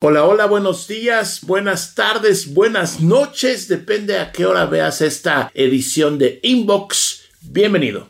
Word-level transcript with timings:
Hola, 0.00 0.24
hola, 0.26 0.46
buenos 0.46 0.86
días, 0.86 1.40
buenas 1.42 1.96
tardes, 1.96 2.54
buenas 2.54 3.00
noches, 3.00 3.66
depende 3.66 4.16
a 4.16 4.30
qué 4.30 4.46
hora 4.46 4.64
veas 4.64 5.00
esta 5.00 5.50
edición 5.54 6.18
de 6.18 6.38
Inbox. 6.44 7.22
Bienvenido. 7.40 8.08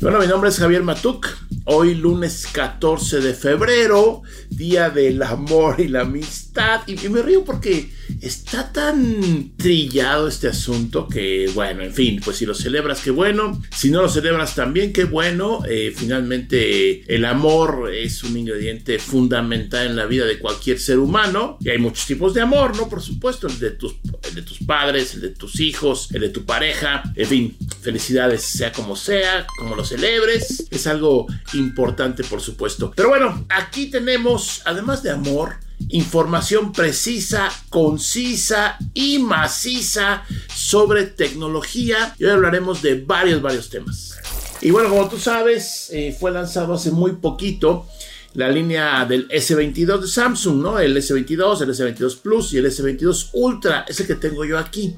Bueno, 0.00 0.18
mi 0.18 0.26
nombre 0.26 0.50
es 0.50 0.58
Javier 0.58 0.82
Matuk. 0.82 1.28
Hoy 1.66 1.94
lunes 1.94 2.48
14 2.52 3.20
de 3.20 3.32
febrero, 3.32 4.22
día 4.48 4.90
del 4.90 5.22
amor 5.22 5.78
y 5.78 5.86
la 5.86 6.00
amistad. 6.00 6.80
Y, 6.88 7.08
me 7.10 7.22
río 7.22 7.44
porque 7.44 7.92
está 8.20 8.72
tan 8.72 9.52
trillado 9.56 10.28
este 10.28 10.48
asunto 10.48 11.08
que, 11.08 11.50
bueno, 11.54 11.82
en 11.82 11.92
fin, 11.92 12.20
pues 12.24 12.36
si 12.38 12.46
lo 12.46 12.54
celebras, 12.54 13.00
qué 13.00 13.10
bueno. 13.10 13.60
Si 13.74 13.90
no 13.90 14.02
lo 14.02 14.08
celebras 14.08 14.54
también, 14.54 14.92
qué 14.92 15.04
bueno. 15.04 15.62
Eh, 15.68 15.92
finalmente, 15.96 17.02
el 17.14 17.24
amor 17.24 17.90
es 17.94 18.22
un 18.24 18.36
ingrediente 18.36 18.98
fundamental 18.98 19.86
en 19.86 19.96
la 19.96 20.06
vida 20.06 20.26
de 20.26 20.38
cualquier 20.38 20.78
ser 20.78 20.98
humano. 20.98 21.58
Y 21.60 21.70
hay 21.70 21.78
muchos 21.78 22.06
tipos 22.06 22.34
de 22.34 22.40
amor, 22.40 22.76
¿no? 22.76 22.88
Por 22.88 23.02
supuesto, 23.02 23.46
el 23.46 23.58
de 23.58 23.70
tus, 23.72 23.96
el 24.28 24.34
de 24.34 24.42
tus 24.42 24.58
padres, 24.60 25.14
el 25.14 25.20
de 25.22 25.30
tus 25.30 25.60
hijos, 25.60 26.08
el 26.12 26.22
de 26.22 26.28
tu 26.30 26.44
pareja. 26.44 27.02
En 27.16 27.26
fin, 27.26 27.56
felicidades, 27.80 28.42
sea 28.42 28.72
como 28.72 28.96
sea, 28.96 29.46
como 29.58 29.76
lo 29.76 29.84
celebres. 29.84 30.66
Es 30.70 30.86
algo 30.86 31.26
importante, 31.54 32.24
por 32.24 32.40
supuesto. 32.40 32.92
Pero 32.94 33.08
bueno, 33.08 33.46
aquí 33.48 33.86
tenemos, 33.86 34.62
además 34.64 35.02
de 35.02 35.10
amor, 35.10 35.56
información 35.88 36.72
precisa, 36.72 37.50
concisa 37.68 38.78
y 38.94 39.18
maciza 39.18 40.24
sobre 40.54 41.04
tecnología 41.04 42.14
y 42.18 42.24
hoy 42.24 42.30
hablaremos 42.30 42.82
de 42.82 43.00
varios, 43.00 43.42
varios 43.42 43.70
temas. 43.70 44.18
Y 44.60 44.70
bueno, 44.70 44.90
como 44.90 45.08
tú 45.08 45.18
sabes, 45.18 45.88
eh, 45.90 46.16
fue 46.18 46.30
lanzado 46.30 46.74
hace 46.74 46.90
muy 46.90 47.12
poquito 47.12 47.86
la 48.34 48.48
línea 48.48 49.04
del 49.06 49.28
S22 49.28 50.00
de 50.00 50.06
Samsung, 50.06 50.62
¿no? 50.62 50.78
El 50.78 50.96
S22, 50.96 51.62
el 51.62 51.70
S22 51.70 52.20
Plus 52.20 52.52
y 52.52 52.58
el 52.58 52.66
S22 52.66 53.30
Ultra, 53.32 53.84
ese 53.88 54.06
que 54.06 54.14
tengo 54.14 54.44
yo 54.44 54.58
aquí. 54.58 54.96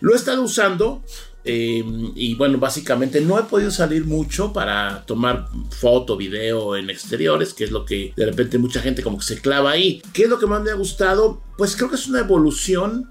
Lo 0.00 0.12
he 0.12 0.16
estado 0.16 0.42
usando 0.42 1.04
Em, 1.48 2.10
y 2.16 2.34
bueno, 2.34 2.58
básicamente 2.58 3.20
no 3.20 3.38
he 3.38 3.44
podido 3.44 3.70
salir 3.70 4.04
mucho 4.04 4.52
para 4.52 5.04
tomar 5.06 5.48
foto, 5.70 6.16
video 6.16 6.76
en 6.76 6.90
exteriores, 6.90 7.54
que 7.54 7.64
es 7.64 7.70
lo 7.70 7.84
que 7.84 8.12
de 8.16 8.26
repente 8.26 8.58
mucha 8.58 8.80
gente 8.80 9.02
como 9.02 9.18
que 9.18 9.24
se 9.24 9.40
clava 9.40 9.70
ahí. 9.70 10.02
¿Qué 10.12 10.24
es 10.24 10.28
lo 10.28 10.40
que 10.40 10.46
más 10.46 10.60
me 10.62 10.72
ha 10.72 10.74
gustado? 10.74 11.40
Pues 11.56 11.76
creo 11.76 11.88
que 11.88 11.94
es 11.94 12.08
una 12.08 12.18
evolución 12.18 13.10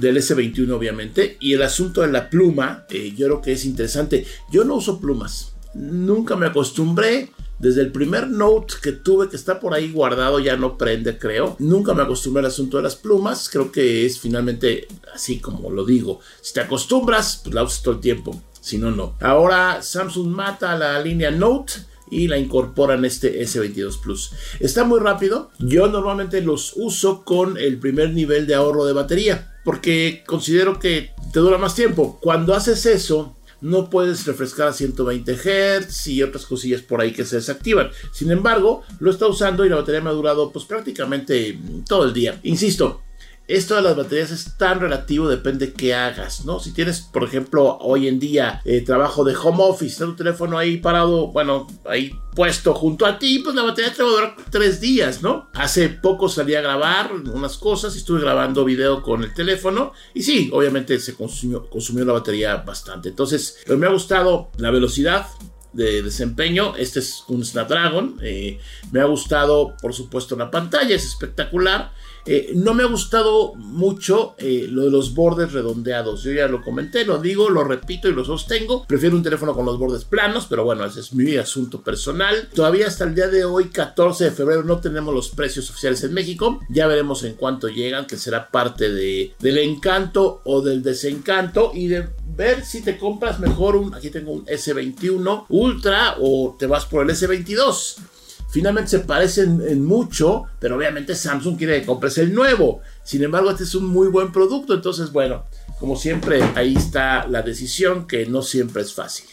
del 0.00 0.16
S21 0.16 0.72
obviamente 0.72 1.36
y 1.40 1.52
el 1.52 1.62
asunto 1.62 2.00
de 2.00 2.08
la 2.10 2.28
pluma, 2.28 2.84
eh, 2.90 3.14
yo 3.16 3.26
creo 3.26 3.40
que 3.40 3.52
es 3.52 3.64
interesante. 3.64 4.26
Yo 4.50 4.64
no 4.64 4.74
uso 4.74 5.00
plumas, 5.00 5.54
nunca 5.72 6.34
me 6.34 6.46
acostumbré 6.46 7.30
desde 7.58 7.80
el 7.80 7.92
primer 7.92 8.28
note 8.28 8.74
que 8.82 8.92
tuve 8.92 9.28
que 9.28 9.36
está 9.36 9.60
por 9.60 9.74
ahí 9.74 9.90
guardado 9.90 10.38
ya 10.40 10.56
no 10.56 10.76
prende 10.76 11.18
creo. 11.18 11.56
Nunca 11.58 11.94
me 11.94 12.02
acostumbré 12.02 12.40
al 12.40 12.46
asunto 12.46 12.76
de 12.76 12.82
las 12.82 12.96
plumas. 12.96 13.48
Creo 13.48 13.72
que 13.72 14.04
es 14.04 14.20
finalmente 14.20 14.88
así 15.14 15.38
como 15.38 15.70
lo 15.70 15.84
digo. 15.84 16.20
Si 16.40 16.54
te 16.54 16.60
acostumbras, 16.60 17.40
pues 17.42 17.54
la 17.54 17.62
usas 17.62 17.82
todo 17.82 17.94
el 17.94 18.00
tiempo. 18.00 18.40
Si 18.60 18.78
no, 18.78 18.90
no. 18.90 19.14
Ahora 19.20 19.82
Samsung 19.82 20.28
mata 20.28 20.76
la 20.76 21.00
línea 21.00 21.30
Note 21.30 21.74
y 22.10 22.28
la 22.28 22.38
incorpora 22.38 22.94
en 22.94 23.04
este 23.04 23.42
S22 23.42 24.00
Plus. 24.00 24.32
Está 24.60 24.84
muy 24.84 25.00
rápido. 25.00 25.50
Yo 25.58 25.88
normalmente 25.88 26.40
los 26.40 26.72
uso 26.76 27.24
con 27.24 27.56
el 27.56 27.78
primer 27.78 28.10
nivel 28.10 28.46
de 28.46 28.54
ahorro 28.54 28.84
de 28.84 28.92
batería 28.92 29.52
porque 29.66 30.22
considero 30.24 30.78
que 30.78 31.10
te 31.32 31.40
dura 31.40 31.58
más 31.58 31.74
tiempo. 31.74 32.20
Cuando 32.22 32.54
haces 32.54 32.86
eso, 32.86 33.35
no 33.60 33.90
puedes 33.90 34.26
refrescar 34.26 34.68
a 34.68 34.72
120 34.72 35.34
Hz 35.34 36.06
y 36.08 36.22
otras 36.22 36.46
cosillas 36.46 36.82
por 36.82 37.00
ahí 37.00 37.12
que 37.12 37.24
se 37.24 37.36
desactivan. 37.36 37.90
Sin 38.12 38.30
embargo, 38.30 38.82
lo 39.00 39.10
está 39.10 39.26
usando 39.26 39.64
y 39.64 39.68
la 39.68 39.76
batería 39.76 40.00
me 40.00 40.10
ha 40.10 40.14
durado 40.14 40.52
pues 40.52 40.64
prácticamente 40.64 41.58
todo 41.88 42.04
el 42.04 42.12
día. 42.12 42.40
Insisto, 42.42 43.02
esto 43.48 43.76
de 43.76 43.82
las 43.82 43.96
baterías 43.96 44.30
es 44.30 44.56
tan 44.56 44.80
relativo, 44.80 45.28
depende 45.28 45.72
qué 45.72 45.94
hagas, 45.94 46.44
¿no? 46.44 46.58
Si 46.58 46.72
tienes, 46.72 47.00
por 47.00 47.24
ejemplo, 47.24 47.78
hoy 47.80 48.08
en 48.08 48.18
día 48.18 48.60
eh, 48.64 48.80
trabajo 48.80 49.24
de 49.24 49.36
home 49.36 49.62
office, 49.62 50.04
tu 50.04 50.16
teléfono 50.16 50.58
ahí 50.58 50.78
parado, 50.78 51.28
bueno, 51.28 51.66
ahí 51.84 52.12
puesto 52.34 52.74
junto 52.74 53.06
a 53.06 53.18
ti, 53.18 53.38
pues 53.38 53.54
la 53.54 53.62
batería 53.62 53.92
te 53.92 54.02
va 54.02 54.08
a 54.08 54.12
durar 54.12 54.36
tres 54.50 54.80
días, 54.80 55.22
¿no? 55.22 55.48
Hace 55.54 55.88
poco 55.88 56.28
salí 56.28 56.54
a 56.54 56.60
grabar 56.60 57.12
unas 57.12 57.56
cosas 57.56 57.94
y 57.94 57.98
estuve 57.98 58.20
grabando 58.20 58.64
video 58.64 59.02
con 59.02 59.22
el 59.22 59.32
teléfono 59.32 59.92
y 60.12 60.22
sí, 60.22 60.50
obviamente 60.52 60.98
se 60.98 61.14
consumió, 61.14 61.68
consumió 61.70 62.04
la 62.04 62.14
batería 62.14 62.56
bastante. 62.56 63.10
Entonces, 63.10 63.58
pero 63.64 63.78
me 63.78 63.86
ha 63.86 63.90
gustado 63.90 64.50
la 64.58 64.70
velocidad, 64.70 65.26
de 65.76 66.02
desempeño. 66.02 66.74
Este 66.76 67.00
es 67.00 67.22
un 67.28 67.44
Snapdragon. 67.44 68.18
Eh, 68.22 68.58
me 68.90 69.00
ha 69.00 69.04
gustado, 69.04 69.76
por 69.80 69.92
supuesto, 69.92 70.34
la 70.34 70.50
pantalla, 70.50 70.96
es 70.96 71.04
espectacular. 71.04 71.92
Eh, 72.26 72.52
no 72.54 72.74
me 72.74 72.82
ha 72.82 72.86
gustado 72.86 73.54
mucho 73.54 74.34
eh, 74.38 74.66
lo 74.68 74.84
de 74.84 74.90
los 74.90 75.14
bordes 75.14 75.52
redondeados. 75.52 76.22
Yo 76.22 76.32
ya 76.32 76.48
lo 76.48 76.62
comenté, 76.62 77.04
lo 77.04 77.18
digo, 77.18 77.48
lo 77.50 77.64
repito 77.64 78.08
y 78.08 78.12
lo 78.12 78.24
sostengo. 78.24 78.84
Prefiero 78.86 79.16
un 79.16 79.22
teléfono 79.22 79.54
con 79.54 79.64
los 79.64 79.78
bordes 79.78 80.04
planos, 80.04 80.46
pero 80.48 80.64
bueno, 80.64 80.84
ese 80.84 81.00
es 81.00 81.12
mi 81.12 81.36
asunto 81.36 81.82
personal. 81.82 82.48
Todavía 82.54 82.86
hasta 82.88 83.04
el 83.04 83.14
día 83.14 83.28
de 83.28 83.44
hoy, 83.44 83.66
14 83.66 84.24
de 84.24 84.30
febrero, 84.32 84.64
no 84.64 84.80
tenemos 84.80 85.14
los 85.14 85.28
precios 85.30 85.70
oficiales 85.70 86.02
en 86.02 86.14
México. 86.14 86.60
Ya 86.68 86.86
veremos 86.86 87.22
en 87.22 87.34
cuánto 87.34 87.68
llegan, 87.68 88.06
que 88.06 88.16
será 88.16 88.50
parte 88.50 88.90
de, 88.90 89.34
del 89.38 89.58
encanto 89.58 90.40
o 90.44 90.62
del 90.62 90.82
desencanto 90.82 91.70
y 91.74 91.88
de 91.88 92.08
ver 92.36 92.64
si 92.64 92.82
te 92.82 92.98
compras 92.98 93.38
mejor 93.38 93.76
un, 93.76 93.94
aquí 93.94 94.10
tengo 94.10 94.32
un 94.32 94.44
S21 94.46 95.46
Ultra 95.48 96.16
o 96.20 96.56
te 96.58 96.66
vas 96.66 96.86
por 96.86 97.04
el 97.04 97.10
S22. 97.10 97.96
Finalmente 98.56 98.92
se 98.92 99.00
parecen 99.00 99.60
en 99.68 99.84
mucho, 99.84 100.44
pero 100.58 100.78
obviamente 100.78 101.14
Samsung 101.14 101.58
quiere 101.58 101.78
que 101.78 101.86
compres 101.86 102.16
el 102.16 102.32
nuevo. 102.32 102.80
Sin 103.04 103.22
embargo, 103.22 103.50
este 103.50 103.64
es 103.64 103.74
un 103.74 103.84
muy 103.84 104.08
buen 104.08 104.32
producto, 104.32 104.72
entonces 104.72 105.12
bueno, 105.12 105.44
como 105.78 105.94
siempre, 105.94 106.42
ahí 106.54 106.74
está 106.74 107.26
la 107.26 107.42
decisión 107.42 108.06
que 108.06 108.24
no 108.24 108.40
siempre 108.40 108.80
es 108.80 108.94
fácil. 108.94 109.26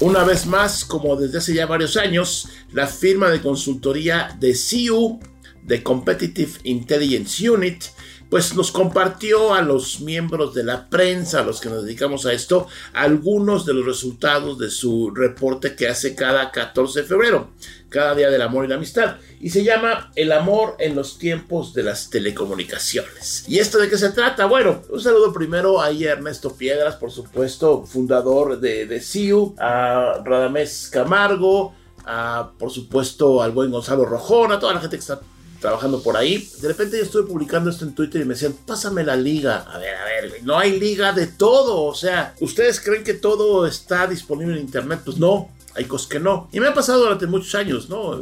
Una 0.00 0.24
vez 0.24 0.46
más, 0.46 0.86
como 0.86 1.14
desde 1.16 1.36
hace 1.36 1.52
ya 1.52 1.66
varios 1.66 1.98
años, 1.98 2.48
la 2.72 2.86
firma 2.86 3.28
de 3.28 3.42
consultoría 3.42 4.34
de 4.40 4.56
CU, 4.56 5.20
de 5.62 5.82
Competitive 5.82 6.52
Intelligence 6.64 7.50
Unit, 7.50 7.84
pues 8.30 8.54
nos 8.54 8.70
compartió 8.70 9.54
a 9.54 9.62
los 9.62 10.00
miembros 10.00 10.54
de 10.54 10.64
la 10.64 10.88
prensa, 10.88 11.40
a 11.40 11.44
los 11.44 11.60
que 11.60 11.70
nos 11.70 11.84
dedicamos 11.84 12.26
a 12.26 12.32
esto, 12.32 12.66
algunos 12.92 13.64
de 13.64 13.74
los 13.74 13.86
resultados 13.86 14.58
de 14.58 14.70
su 14.70 15.10
reporte 15.10 15.74
que 15.74 15.88
hace 15.88 16.14
cada 16.14 16.50
14 16.50 17.02
de 17.02 17.06
febrero, 17.06 17.48
cada 17.88 18.14
día 18.14 18.30
del 18.30 18.42
amor 18.42 18.64
y 18.64 18.68
la 18.68 18.74
amistad, 18.74 19.16
y 19.40 19.50
se 19.50 19.64
llama 19.64 20.12
El 20.14 20.32
amor 20.32 20.76
en 20.78 20.94
los 20.94 21.18
tiempos 21.18 21.72
de 21.72 21.84
las 21.84 22.10
telecomunicaciones. 22.10 23.44
¿Y 23.48 23.60
esto 23.60 23.78
de 23.78 23.88
qué 23.88 23.96
se 23.96 24.10
trata? 24.10 24.46
Bueno, 24.46 24.82
un 24.90 25.00
saludo 25.00 25.32
primero 25.32 25.80
a 25.80 25.90
Ernesto 25.90 26.54
Piedras, 26.54 26.96
por 26.96 27.10
supuesto, 27.10 27.84
fundador 27.86 28.60
de, 28.60 28.86
de 28.86 29.00
CIU, 29.00 29.54
a 29.58 30.20
Radamés 30.24 30.90
Camargo, 30.92 31.74
a, 32.04 32.52
por 32.58 32.70
supuesto, 32.70 33.42
al 33.42 33.52
buen 33.52 33.70
Gonzalo 33.70 34.04
Rojón, 34.04 34.52
a 34.52 34.58
toda 34.58 34.74
la 34.74 34.80
gente 34.80 34.96
que 34.96 35.00
está 35.00 35.20
trabajando 35.60 36.02
por 36.02 36.16
ahí. 36.16 36.48
De 36.60 36.68
repente 36.68 36.96
yo 36.96 37.04
estuve 37.04 37.28
publicando 37.28 37.70
esto 37.70 37.84
en 37.84 37.94
Twitter 37.94 38.22
y 38.22 38.24
me 38.24 38.34
decían, 38.34 38.54
pásame 38.66 39.04
la 39.04 39.16
liga. 39.16 39.58
A 39.68 39.78
ver, 39.78 39.94
a 39.94 40.04
ver, 40.04 40.42
no 40.42 40.58
hay 40.58 40.78
liga 40.78 41.12
de 41.12 41.26
todo. 41.26 41.84
O 41.84 41.94
sea, 41.94 42.34
¿ustedes 42.40 42.80
creen 42.80 43.04
que 43.04 43.14
todo 43.14 43.66
está 43.66 44.06
disponible 44.06 44.54
en 44.54 44.60
Internet? 44.60 45.00
Pues 45.04 45.18
no. 45.18 45.50
Hay 45.74 45.84
cosas 45.84 46.08
que 46.08 46.18
no. 46.18 46.48
Y 46.52 46.58
me 46.58 46.66
ha 46.66 46.74
pasado 46.74 47.00
durante 47.00 47.26
muchos 47.26 47.54
años, 47.54 47.88
¿no? 47.88 48.20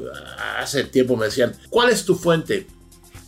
Hace 0.58 0.84
tiempo 0.84 1.16
me 1.16 1.26
decían, 1.26 1.56
¿cuál 1.70 1.88
es 1.88 2.04
tu 2.04 2.14
fuente? 2.14 2.66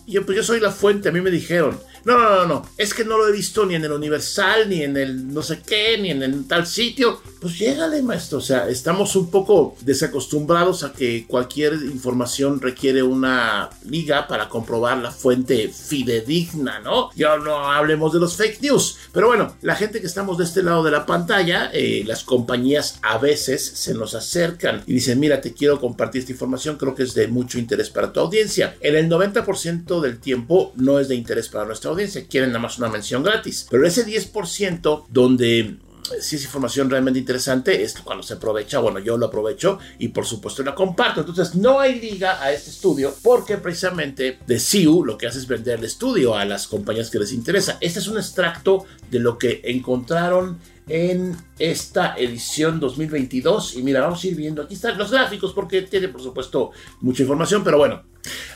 Y 0.06 0.12
yo, 0.12 0.26
pues 0.26 0.36
yo 0.36 0.42
soy 0.42 0.60
la 0.60 0.70
fuente, 0.70 1.08
a 1.08 1.12
mí 1.12 1.20
me 1.20 1.30
dijeron. 1.30 1.78
No, 2.04 2.18
no, 2.18 2.30
no, 2.36 2.46
no. 2.46 2.70
Es 2.76 2.94
que 2.94 3.04
no 3.04 3.18
lo 3.18 3.28
he 3.28 3.32
visto 3.32 3.66
ni 3.66 3.74
en 3.74 3.84
el 3.84 3.92
Universal, 3.92 4.68
ni 4.68 4.82
en 4.82 4.96
el 4.96 5.32
no 5.32 5.42
sé 5.42 5.60
qué, 5.66 5.98
ni 5.98 6.10
en 6.10 6.22
el 6.22 6.46
tal 6.46 6.66
sitio. 6.66 7.20
Pues 7.40 7.58
llégale, 7.58 8.02
maestro. 8.02 8.38
O 8.38 8.42
sea, 8.42 8.68
estamos 8.68 9.14
un 9.14 9.30
poco 9.30 9.76
desacostumbrados 9.82 10.82
a 10.82 10.92
que 10.92 11.26
cualquier 11.26 11.74
información 11.74 12.60
requiere 12.60 13.02
una 13.02 13.70
liga 13.84 14.26
para 14.26 14.48
comprobar 14.48 14.98
la 14.98 15.12
fuente 15.12 15.68
fidedigna, 15.68 16.80
¿no? 16.80 17.10
Ya 17.14 17.36
no 17.36 17.70
hablemos 17.70 18.12
de 18.12 18.20
los 18.20 18.36
fake 18.36 18.62
news. 18.62 18.98
Pero 19.12 19.28
bueno, 19.28 19.54
la 19.62 19.76
gente 19.76 20.00
que 20.00 20.06
estamos 20.06 20.38
de 20.38 20.44
este 20.44 20.62
lado 20.62 20.82
de 20.82 20.90
la 20.90 21.06
pantalla, 21.06 21.70
eh, 21.72 22.02
las 22.06 22.24
compañías 22.24 22.98
a 23.02 23.18
veces 23.18 23.64
se 23.64 23.94
nos 23.94 24.14
acercan 24.14 24.82
y 24.86 24.94
dicen, 24.94 25.20
mira, 25.20 25.40
te 25.40 25.52
quiero 25.52 25.80
compartir 25.80 26.20
esta 26.20 26.32
información, 26.32 26.76
creo 26.76 26.94
que 26.94 27.04
es 27.04 27.14
de 27.14 27.28
mucho 27.28 27.58
interés 27.58 27.90
para 27.90 28.12
tu 28.12 28.20
audiencia. 28.20 28.76
En 28.80 28.96
el 28.96 29.08
90% 29.08 30.00
del 30.00 30.18
tiempo 30.18 30.72
no 30.76 30.98
es 30.98 31.08
de 31.08 31.14
interés 31.14 31.48
para 31.48 31.64
nuestra 31.64 31.90
audiencia, 31.90 32.26
quieren 32.26 32.50
nada 32.50 32.60
más 32.60 32.78
una 32.78 32.88
mención 32.88 33.22
gratis. 33.22 33.66
Pero 33.70 33.86
ese 33.86 34.04
10% 34.04 35.06
donde 35.08 35.78
si 36.20 36.36
es 36.36 36.44
información 36.44 36.90
realmente 36.90 37.18
interesante, 37.18 37.82
es 37.82 37.94
cuando 38.00 38.22
se 38.22 38.34
aprovecha, 38.34 38.78
bueno, 38.78 38.98
yo 38.98 39.16
lo 39.16 39.26
aprovecho 39.26 39.78
y 39.98 40.08
por 40.08 40.26
supuesto 40.26 40.62
la 40.62 40.74
comparto. 40.74 41.20
Entonces 41.20 41.54
no 41.54 41.80
hay 41.80 42.00
liga 42.00 42.42
a 42.42 42.52
este 42.52 42.70
estudio 42.70 43.14
porque 43.22 43.56
precisamente 43.56 44.38
de 44.46 44.60
CIU 44.60 45.04
lo 45.04 45.18
que 45.18 45.26
hace 45.26 45.38
es 45.38 45.46
vender 45.46 45.78
el 45.78 45.84
estudio 45.84 46.34
a 46.34 46.44
las 46.44 46.66
compañías 46.66 47.10
que 47.10 47.18
les 47.18 47.32
interesa. 47.32 47.78
Este 47.80 47.98
es 47.98 48.08
un 48.08 48.16
extracto 48.16 48.84
de 49.10 49.20
lo 49.20 49.38
que 49.38 49.60
encontraron 49.64 50.58
en 50.88 51.36
esta 51.58 52.16
edición 52.16 52.80
2022. 52.80 53.76
Y 53.76 53.82
mira, 53.82 54.00
vamos 54.00 54.22
a 54.22 54.26
ir 54.26 54.34
viendo, 54.34 54.62
aquí 54.62 54.74
están 54.74 54.98
los 54.98 55.10
gráficos 55.10 55.52
porque 55.52 55.82
tiene 55.82 56.08
por 56.08 56.22
supuesto 56.22 56.70
mucha 57.00 57.22
información, 57.22 57.62
pero 57.62 57.78
bueno, 57.78 58.02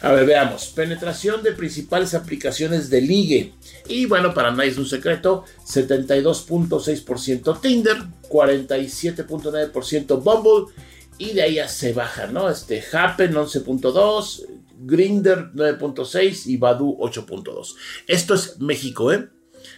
a 0.00 0.12
ver, 0.12 0.26
veamos. 0.26 0.66
Penetración 0.66 1.42
de 1.42 1.52
principales 1.52 2.14
aplicaciones 2.14 2.90
de 2.90 3.00
ligue. 3.00 3.54
Y 3.88 4.06
bueno, 4.06 4.34
para 4.34 4.50
nadie 4.50 4.70
es 4.70 4.78
un 4.78 4.86
secreto, 4.86 5.44
72.6% 5.66 7.60
Tinder, 7.60 7.96
47.9% 8.28 10.22
Bumble 10.22 10.74
y 11.18 11.32
de 11.34 11.42
ahí 11.42 11.54
ya 11.54 11.68
se 11.68 11.92
baja, 11.92 12.26
¿no? 12.26 12.48
Este 12.48 12.82
Happen 12.92 13.34
11.2, 13.34 14.46
Grinder 14.80 15.52
9.6 15.54 16.46
y 16.46 16.56
Badu 16.56 16.96
8.2. 16.98 17.74
Esto 18.08 18.34
es 18.34 18.58
México, 18.60 19.12
¿eh? 19.12 19.28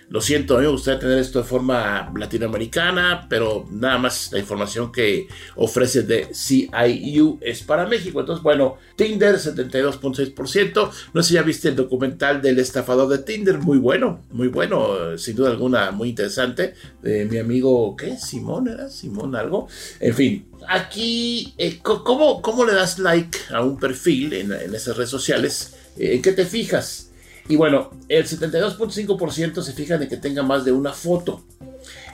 Lo 0.09 0.21
siento, 0.21 0.57
a 0.57 0.61
mí 0.61 0.67
me 0.67 0.73
gustaría 0.73 1.01
tener 1.01 1.19
esto 1.19 1.41
de 1.41 1.45
forma 1.45 2.13
latinoamericana, 2.17 3.27
pero 3.29 3.67
nada 3.71 3.99
más 3.99 4.31
la 4.33 4.39
información 4.39 4.93
que 4.93 5.29
ofrece 5.57 6.03
de 6.03 6.29
CIU 6.33 7.39
es 7.41 7.63
para 7.63 7.87
México. 7.87 8.21
Entonces, 8.21 8.43
bueno, 8.43 8.77
Tinder 8.97 9.37
72.6%. 9.37 10.91
No 11.13 11.23
sé 11.23 11.29
si 11.29 11.35
ya 11.35 11.43
viste 11.43 11.69
el 11.69 11.77
documental 11.77 12.43
del 12.43 12.59
estafador 12.59 13.09
de 13.09 13.19
Tinder, 13.19 13.59
muy 13.59 13.79
bueno, 13.79 14.21
muy 14.31 14.49
bueno, 14.49 15.17
sin 15.19 15.37
duda 15.37 15.51
alguna, 15.51 15.91
muy 15.91 16.11
interesante. 16.11 16.75
De 17.03 17.25
mi 17.25 17.39
amigo, 17.39 17.97
¿qué? 17.97 18.17
Simón 18.17 18.69
era, 18.69 18.89
Simón 18.89 19.35
algo. 19.37 19.69
En 20.01 20.15
fin, 20.15 20.49
aquí, 20.69 21.55
eh, 21.59 21.79
¿cómo, 21.83 22.43
¿cómo, 22.43 22.65
le 22.65 22.75
das 22.75 22.99
like 22.99 23.39
a 23.53 23.63
un 23.63 23.79
perfil 23.79 24.33
en, 24.33 24.53
esas 24.75 24.97
redes 24.97 25.11
sociales? 25.11 25.75
Eh, 25.97 26.15
¿En 26.15 26.23
qué 26.23 26.33
te 26.33 26.45
fijas? 26.45 27.04
Y 27.49 27.56
bueno, 27.56 27.91
el 28.08 28.25
72.5% 28.25 29.62
se 29.62 29.73
fijan 29.73 30.02
en 30.02 30.08
que 30.08 30.17
tenga 30.17 30.43
más 30.43 30.64
de 30.64 30.73
una 30.73 30.93
foto. 30.93 31.44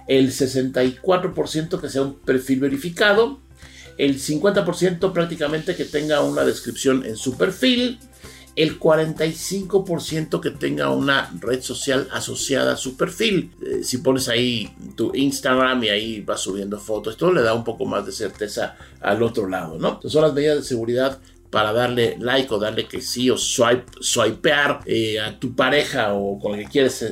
El 0.08 0.32
64% 0.32 1.80
que 1.80 1.88
sea 1.88 2.02
un 2.02 2.14
perfil 2.14 2.60
verificado. 2.60 3.38
El 3.96 4.18
50% 4.18 5.12
prácticamente 5.12 5.76
que 5.76 5.84
tenga 5.84 6.22
una 6.22 6.44
descripción 6.44 7.04
en 7.06 7.16
su 7.16 7.36
perfil. 7.36 8.00
El 8.56 8.80
45% 8.80 10.40
que 10.40 10.50
tenga 10.50 10.90
una 10.90 11.32
red 11.38 11.62
social 11.62 12.08
asociada 12.10 12.72
a 12.72 12.76
su 12.76 12.96
perfil. 12.96 13.52
Eh, 13.64 13.84
si 13.84 13.98
pones 13.98 14.28
ahí 14.28 14.74
tu 14.96 15.14
Instagram 15.14 15.84
y 15.84 15.88
ahí 15.90 16.20
vas 16.22 16.40
subiendo 16.40 16.78
fotos, 16.80 17.14
esto 17.14 17.32
le 17.32 17.42
da 17.42 17.54
un 17.54 17.62
poco 17.62 17.86
más 17.86 18.04
de 18.04 18.10
certeza 18.10 18.76
al 19.00 19.22
otro 19.22 19.48
lado, 19.48 19.78
¿no? 19.78 19.90
Entonces 19.90 20.12
son 20.12 20.22
las 20.22 20.34
medidas 20.34 20.56
de 20.56 20.64
seguridad 20.64 21.20
para 21.50 21.72
darle 21.72 22.16
like 22.18 22.52
o 22.52 22.58
darle 22.58 22.86
que 22.86 23.00
sí 23.00 23.30
o 23.30 23.36
swipe, 23.36 23.84
swipear 24.00 24.80
eh, 24.86 25.20
a 25.20 25.38
tu 25.38 25.54
pareja 25.54 26.14
o 26.14 26.38
con 26.38 26.54
el 26.54 26.64
que 26.64 26.70
quieres 26.70 27.04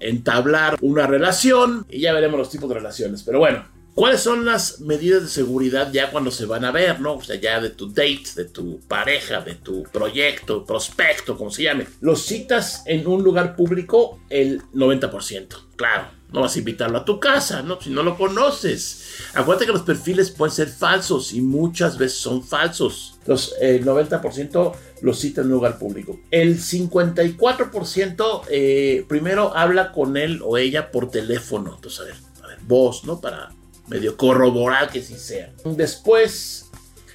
entablar 0.00 0.76
una 0.80 1.06
relación 1.06 1.86
y 1.88 2.00
ya 2.00 2.12
veremos 2.12 2.38
los 2.38 2.50
tipos 2.50 2.68
de 2.68 2.76
relaciones. 2.76 3.22
Pero 3.22 3.40
bueno, 3.40 3.64
¿cuáles 3.94 4.20
son 4.20 4.44
las 4.44 4.80
medidas 4.80 5.22
de 5.22 5.28
seguridad 5.28 5.92
ya 5.92 6.10
cuando 6.10 6.30
se 6.30 6.46
van 6.46 6.64
a 6.64 6.70
ver, 6.70 7.00
no? 7.00 7.14
O 7.14 7.22
sea, 7.22 7.36
ya 7.36 7.60
de 7.60 7.70
tu 7.70 7.88
date, 7.88 8.24
de 8.36 8.44
tu 8.44 8.80
pareja, 8.80 9.40
de 9.40 9.56
tu 9.56 9.82
proyecto, 9.84 10.64
prospecto, 10.64 11.36
como 11.36 11.50
se 11.50 11.64
llame. 11.64 11.86
Los 12.00 12.24
citas 12.24 12.82
en 12.86 13.06
un 13.06 13.22
lugar 13.22 13.56
público 13.56 14.20
el 14.30 14.62
90%, 14.72 15.48
claro 15.76 16.24
no 16.34 16.40
vas 16.40 16.56
a 16.56 16.58
invitarlo 16.58 16.98
a 16.98 17.04
tu 17.04 17.20
casa, 17.20 17.62
¿no? 17.62 17.80
Si 17.80 17.90
no 17.90 18.02
lo 18.02 18.18
conoces. 18.18 19.04
Acuérdate 19.34 19.66
que 19.66 19.72
los 19.72 19.82
perfiles 19.82 20.32
pueden 20.32 20.52
ser 20.52 20.68
falsos 20.68 21.32
y 21.32 21.40
muchas 21.40 21.96
veces 21.96 22.18
son 22.18 22.42
falsos. 22.42 23.13
Los, 23.26 23.54
el 23.60 23.84
90% 23.84 24.72
los 25.02 25.18
cita 25.18 25.40
en 25.40 25.48
un 25.48 25.54
lugar 25.54 25.78
público. 25.78 26.20
El 26.30 26.58
54% 26.58 28.42
eh, 28.50 29.04
primero 29.08 29.56
habla 29.56 29.92
con 29.92 30.16
él 30.16 30.40
o 30.44 30.58
ella 30.58 30.90
por 30.90 31.10
teléfono. 31.10 31.74
Entonces, 31.74 32.00
a 32.00 32.04
ver, 32.04 32.14
a 32.42 32.46
ver, 32.48 32.58
voz, 32.66 33.04
¿no? 33.04 33.20
Para 33.20 33.52
medio 33.88 34.16
corroborar 34.16 34.90
que 34.90 35.02
sí 35.02 35.14
sea. 35.16 35.52
Después, 35.64 36.70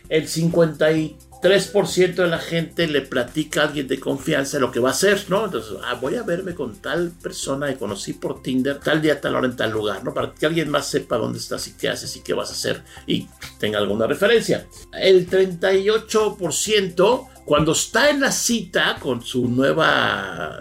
el 0.09 0.27
53 0.27 1.11
3% 1.41 2.15
de 2.15 2.27
la 2.27 2.37
gente 2.39 2.85
le 2.87 3.01
platica 3.01 3.61
a 3.61 3.67
alguien 3.67 3.87
de 3.87 3.99
confianza 3.99 4.59
lo 4.59 4.71
que 4.71 4.79
va 4.81 4.89
a 4.89 4.91
hacer, 4.91 5.23
¿no? 5.29 5.45
Entonces, 5.45 5.77
ah, 5.83 5.93
voy 5.93 6.15
a 6.15 6.23
verme 6.23 6.53
con 6.53 6.75
tal 6.81 7.11
persona 7.11 7.67
que 7.67 7.77
conocí 7.77 8.11
por 8.13 8.41
Tinder, 8.41 8.79
tal 8.79 9.01
día, 9.01 9.21
tal 9.21 9.35
hora, 9.35 9.47
en 9.47 9.55
tal 9.55 9.71
lugar, 9.71 10.03
¿no? 10.03 10.13
Para 10.13 10.33
que 10.33 10.45
alguien 10.45 10.69
más 10.69 10.87
sepa 10.87 11.17
dónde 11.17 11.39
estás 11.39 11.65
y 11.67 11.73
qué 11.73 11.87
haces 11.89 12.13
y 12.17 12.21
qué 12.21 12.33
vas 12.33 12.49
a 12.49 12.53
hacer 12.53 12.83
y 13.07 13.27
tenga 13.57 13.79
alguna 13.79 14.05
referencia. 14.05 14.67
El 14.91 15.29
38%, 15.29 17.27
cuando 17.45 17.71
está 17.71 18.09
en 18.09 18.19
la 18.19 18.31
cita 18.33 18.97
con 18.99 19.23
su 19.23 19.47
nueva 19.47 20.57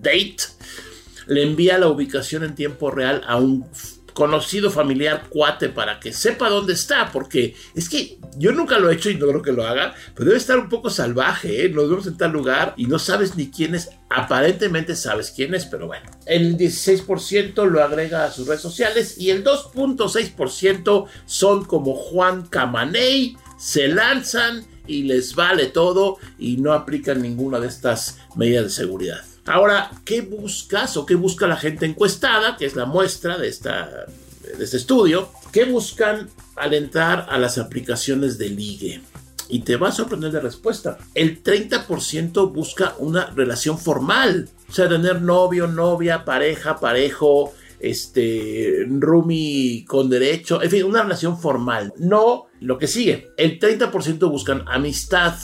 date, 0.00 0.36
le 1.28 1.42
envía 1.44 1.78
la 1.78 1.88
ubicación 1.88 2.42
en 2.42 2.54
tiempo 2.54 2.90
real 2.90 3.22
a 3.26 3.36
un 3.36 3.64
conocido, 4.16 4.70
familiar, 4.70 5.26
cuate, 5.28 5.68
para 5.68 6.00
que 6.00 6.10
sepa 6.10 6.48
dónde 6.48 6.72
está, 6.72 7.12
porque 7.12 7.54
es 7.74 7.86
que 7.90 8.18
yo 8.38 8.50
nunca 8.50 8.78
lo 8.78 8.90
he 8.90 8.94
hecho 8.94 9.10
y 9.10 9.16
no 9.16 9.26
creo 9.26 9.42
que 9.42 9.52
lo 9.52 9.66
haga, 9.66 9.94
pero 10.14 10.28
debe 10.28 10.38
estar 10.38 10.58
un 10.58 10.70
poco 10.70 10.88
salvaje, 10.88 11.66
¿eh? 11.66 11.68
Nos 11.68 11.90
vemos 11.90 12.06
en 12.06 12.16
tal 12.16 12.32
lugar 12.32 12.72
y 12.78 12.86
no 12.86 12.98
sabes 12.98 13.36
ni 13.36 13.50
quién 13.50 13.74
es, 13.74 13.90
aparentemente 14.08 14.96
sabes 14.96 15.30
quién 15.30 15.54
es, 15.54 15.66
pero 15.66 15.86
bueno. 15.86 16.10
El 16.24 16.56
16% 16.56 17.66
lo 17.66 17.84
agrega 17.84 18.24
a 18.24 18.32
sus 18.32 18.48
redes 18.48 18.62
sociales 18.62 19.18
y 19.18 19.28
el 19.28 19.44
2.6% 19.44 21.06
son 21.26 21.66
como 21.66 21.94
Juan 21.94 22.46
Camaney, 22.46 23.36
se 23.58 23.86
lanzan 23.88 24.64
y 24.86 25.02
les 25.02 25.34
vale 25.34 25.66
todo 25.66 26.16
y 26.38 26.56
no 26.56 26.72
aplican 26.72 27.20
ninguna 27.20 27.60
de 27.60 27.68
estas 27.68 28.18
medidas 28.34 28.64
de 28.64 28.70
seguridad. 28.70 29.35
Ahora, 29.46 29.92
¿qué 30.04 30.22
buscas 30.22 30.96
o 30.96 31.06
qué 31.06 31.14
busca 31.14 31.46
la 31.46 31.56
gente 31.56 31.86
encuestada, 31.86 32.56
que 32.56 32.66
es 32.66 32.74
la 32.74 32.84
muestra 32.84 33.38
de, 33.38 33.48
esta, 33.48 34.06
de 34.58 34.64
este 34.64 34.76
estudio? 34.76 35.30
¿Qué 35.52 35.64
buscan 35.64 36.28
al 36.56 36.74
entrar 36.74 37.26
a 37.30 37.38
las 37.38 37.56
aplicaciones 37.56 38.38
de 38.38 38.48
ligue? 38.48 39.00
Y 39.48 39.60
te 39.60 39.76
va 39.76 39.88
a 39.88 39.92
sorprender 39.92 40.34
la 40.34 40.40
respuesta. 40.40 40.98
El 41.14 41.44
30% 41.44 42.52
busca 42.52 42.94
una 42.98 43.26
relación 43.26 43.78
formal. 43.78 44.48
O 44.68 44.72
sea, 44.72 44.88
tener 44.88 45.22
novio, 45.22 45.68
novia, 45.68 46.24
pareja, 46.24 46.80
parejo, 46.80 47.54
este, 47.78 48.84
roomie 48.88 49.84
con 49.86 50.10
derecho, 50.10 50.60
en 50.60 50.70
fin, 50.70 50.82
una 50.82 51.02
relación 51.02 51.38
formal. 51.38 51.92
No 51.98 52.46
lo 52.60 52.78
que 52.78 52.88
sigue. 52.88 53.28
El 53.36 53.60
30% 53.60 54.28
buscan 54.28 54.64
amistad. 54.66 55.36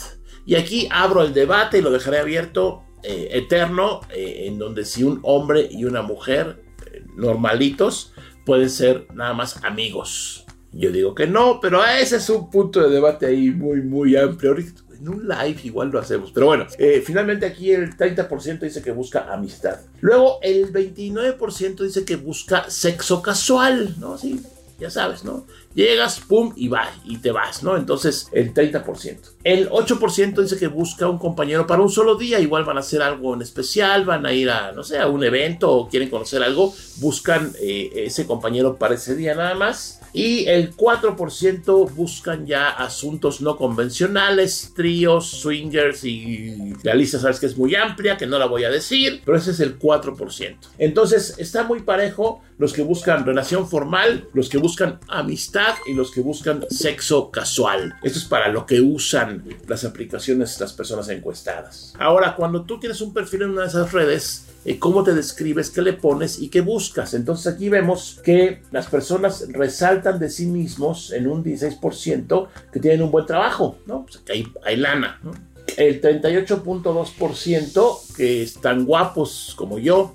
Y 0.45 0.57
aquí 0.57 0.89
abro 0.91 1.23
el 1.23 1.33
debate 1.33 1.79
y 1.79 1.83
lo 1.83 1.93
dejaré 1.93 2.19
abierto 2.19 2.83
eh, 3.03 3.29
eterno 3.33 4.01
eh, 4.11 4.45
en 4.47 4.59
donde 4.59 4.85
si 4.85 5.03
un 5.03 5.21
hombre 5.23 5.69
y 5.71 5.85
una 5.85 6.03
mujer 6.03 6.63
eh, 6.87 7.05
normalitos 7.17 8.13
pueden 8.45 8.71
ser 8.71 9.07
nada 9.15 9.35
más 9.35 9.63
amigos. 9.65 10.47
Yo 10.73 10.91
digo 10.91 11.15
que 11.15 11.27
no, 11.27 11.61
pero 11.61 11.85
ese 11.85 12.17
es 12.17 12.31
un 12.31 12.49
punto 12.51 12.81
de 12.81 12.91
debate 12.91 13.27
ahí 13.27 13.51
muy, 13.51 13.83
muy 13.83 14.17
amplio. 14.17 14.57
En 14.57 15.09
un 15.09 15.29
live 15.29 15.61
igual 15.65 15.91
lo 15.91 15.99
hacemos. 15.99 16.33
Pero 16.33 16.47
bueno, 16.47 16.67
finalmente 17.05 17.45
aquí 17.45 17.73
el 17.73 17.95
30% 17.95 18.61
dice 18.61 18.81
que 18.81 18.93
busca 18.93 19.33
amistad. 19.33 19.81
Luego 20.01 20.39
el 20.41 20.73
29% 20.73 21.83
dice 21.83 22.05
que 22.05 22.17
busca 22.17 22.71
sexo 22.71 23.21
casual, 23.21 23.97
¿no? 23.99 24.17
Sí, 24.17 24.41
ya 24.83 24.91
sabes, 24.91 25.25
¿no? 25.25 25.47
Llegas, 25.75 26.21
pum, 26.21 26.53
y 26.57 26.69
va, 26.69 26.91
y 27.05 27.19
te 27.19 27.31
vas, 27.31 27.63
¿no? 27.63 27.77
Entonces, 27.77 28.29
el 28.33 28.53
30%. 28.53 29.17
El 29.45 29.71
8% 29.71 30.43
dice 30.43 30.59
que 30.59 30.67
busca 30.67 31.09
un 31.09 31.19
compañero 31.19 31.67
para 31.67 31.83
un 31.83 31.89
solo 31.89 32.17
día, 32.17 32.41
igual 32.41 32.65
van 32.65 32.77
a 32.77 32.81
hacer 32.81 33.01
algo 33.01 33.35
en 33.35 33.43
especial, 33.43 34.05
van 34.05 34.27
a 34.27 34.33
ir 34.33 34.51
a, 34.51 34.73
no 34.73 34.83
sé, 34.83 34.99
a 34.99 35.07
un 35.07 35.23
evento 35.25 35.71
o 35.71 35.89
quieren 35.89 36.11
conocer 36.11 36.43
algo, 36.43 36.75
buscan 36.97 37.53
eh, 37.61 37.91
ese 37.95 38.27
compañero 38.27 38.77
para 38.77 38.95
ese 38.95 39.15
día 39.15 39.35
nada 39.35 39.55
más. 39.55 40.01
Y 40.15 40.45
el 40.47 40.77
4% 40.77 41.91
buscan 41.95 42.47
ya 42.47 42.69
asuntos 42.69 43.41
no 43.41 43.57
convencionales, 43.57 44.73
tríos, 44.77 45.27
swingers 45.31 46.05
y 46.05 46.75
la 46.83 46.95
lista 46.95 47.19
sabes 47.19 47.41
que 47.41 47.47
es 47.47 47.57
muy 47.57 47.75
amplia, 47.75 48.19
que 48.19 48.27
no 48.27 48.39
la 48.39 48.45
voy 48.45 48.65
a 48.65 48.71
decir, 48.71 49.23
pero 49.25 49.39
ese 49.39 49.53
es 49.53 49.61
el 49.61 49.79
4%. 49.79 50.57
Entonces 50.77 51.35
está 51.39 51.65
muy 51.65 51.81
parejo 51.81 52.43
los 52.59 52.73
que 52.73 52.83
buscan 52.83 53.27
relación 53.27 53.69
formal, 53.69 54.29
los 54.35 54.49
que 54.49 54.59
buscan 54.59 55.01
amistad 55.09 55.75
y 55.87 55.95
los 55.95 56.11
que 56.11 56.21
buscan 56.21 56.65
sexo 56.71 57.31
casual. 57.31 57.95
Esto 58.03 58.19
es 58.19 58.25
para 58.25 58.49
lo 58.49 58.67
que 58.67 58.81
usan 58.81 59.45
las 59.67 59.85
aplicaciones 59.85 60.61
las 60.61 60.73
personas 60.73 61.09
encuestadas. 61.09 61.95
Ahora, 61.99 62.37
cuando 62.37 62.65
tú 62.65 62.79
tienes 62.79 63.01
un 63.01 63.13
perfil 63.13 63.43
en 63.43 63.51
una 63.51 63.63
de 63.63 63.69
esas 63.69 63.93
redes, 63.93 64.47
eh, 64.65 64.79
cómo 64.79 65.03
te 65.03 65.13
describes, 65.13 65.71
qué 65.71 65.83
le 65.83 65.95
pones 65.95 66.41
y 66.41 66.49
qué 66.49 66.61
buscas. 66.61 67.15
Entonces 67.15 67.53
aquí 67.53 67.69
vemos 67.69 68.21
que 68.23 68.63
las 68.71 68.87
personas 68.87 69.49
resaltan 69.49 70.21
de 70.21 70.31
sí 70.31 70.47
mismos 70.47 71.11
en 71.13 71.27
un 71.27 71.43
16% 71.43 72.47
que 72.73 72.79
tienen 72.79 73.03
un 73.03 73.11
buen 73.11 73.27
trabajo, 73.27 73.79
¿no? 73.87 74.07
Que 74.25 74.45
hay, 74.65 74.77
lana, 74.77 75.21
El 75.77 76.01
38.2% 76.01 78.15
que 78.15 78.43
están 78.43 78.85
guapos 78.85 79.55
como 79.57 79.81
yo. 79.81 80.15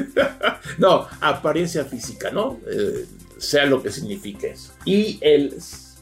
no, 0.78 1.06
apariencia 1.20 1.84
física, 1.84 2.30
¿no? 2.30 2.60
Eh, 2.66 3.06
sea 3.38 3.66
lo 3.66 3.82
que 3.82 3.90
signifique 3.90 4.50
eso. 4.50 4.72
Y 4.84 5.18
el 5.20 5.54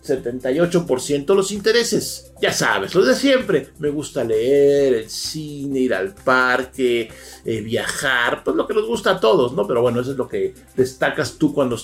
78% 0.02 1.34
los 1.34 1.52
intereses. 1.52 2.32
Ya 2.40 2.52
sabes, 2.52 2.94
los 2.94 3.06
de 3.06 3.14
siempre. 3.14 3.68
Me 3.78 3.90
gusta 3.90 4.24
leer, 4.24 4.94
el 4.94 5.10
cine, 5.10 5.80
ir 5.80 5.94
al 5.94 6.14
parque, 6.14 7.10
eh, 7.44 7.60
viajar, 7.60 8.42
pues 8.42 8.56
lo 8.56 8.66
que 8.66 8.74
nos 8.74 8.86
gusta 8.86 9.12
a 9.12 9.20
todos, 9.20 9.52
¿no? 9.52 9.66
Pero 9.66 9.82
bueno, 9.82 10.00
eso 10.00 10.12
es 10.12 10.16
lo 10.16 10.28
que 10.28 10.54
destacas 10.76 11.34
tú 11.38 11.52
cuando, 11.52 11.76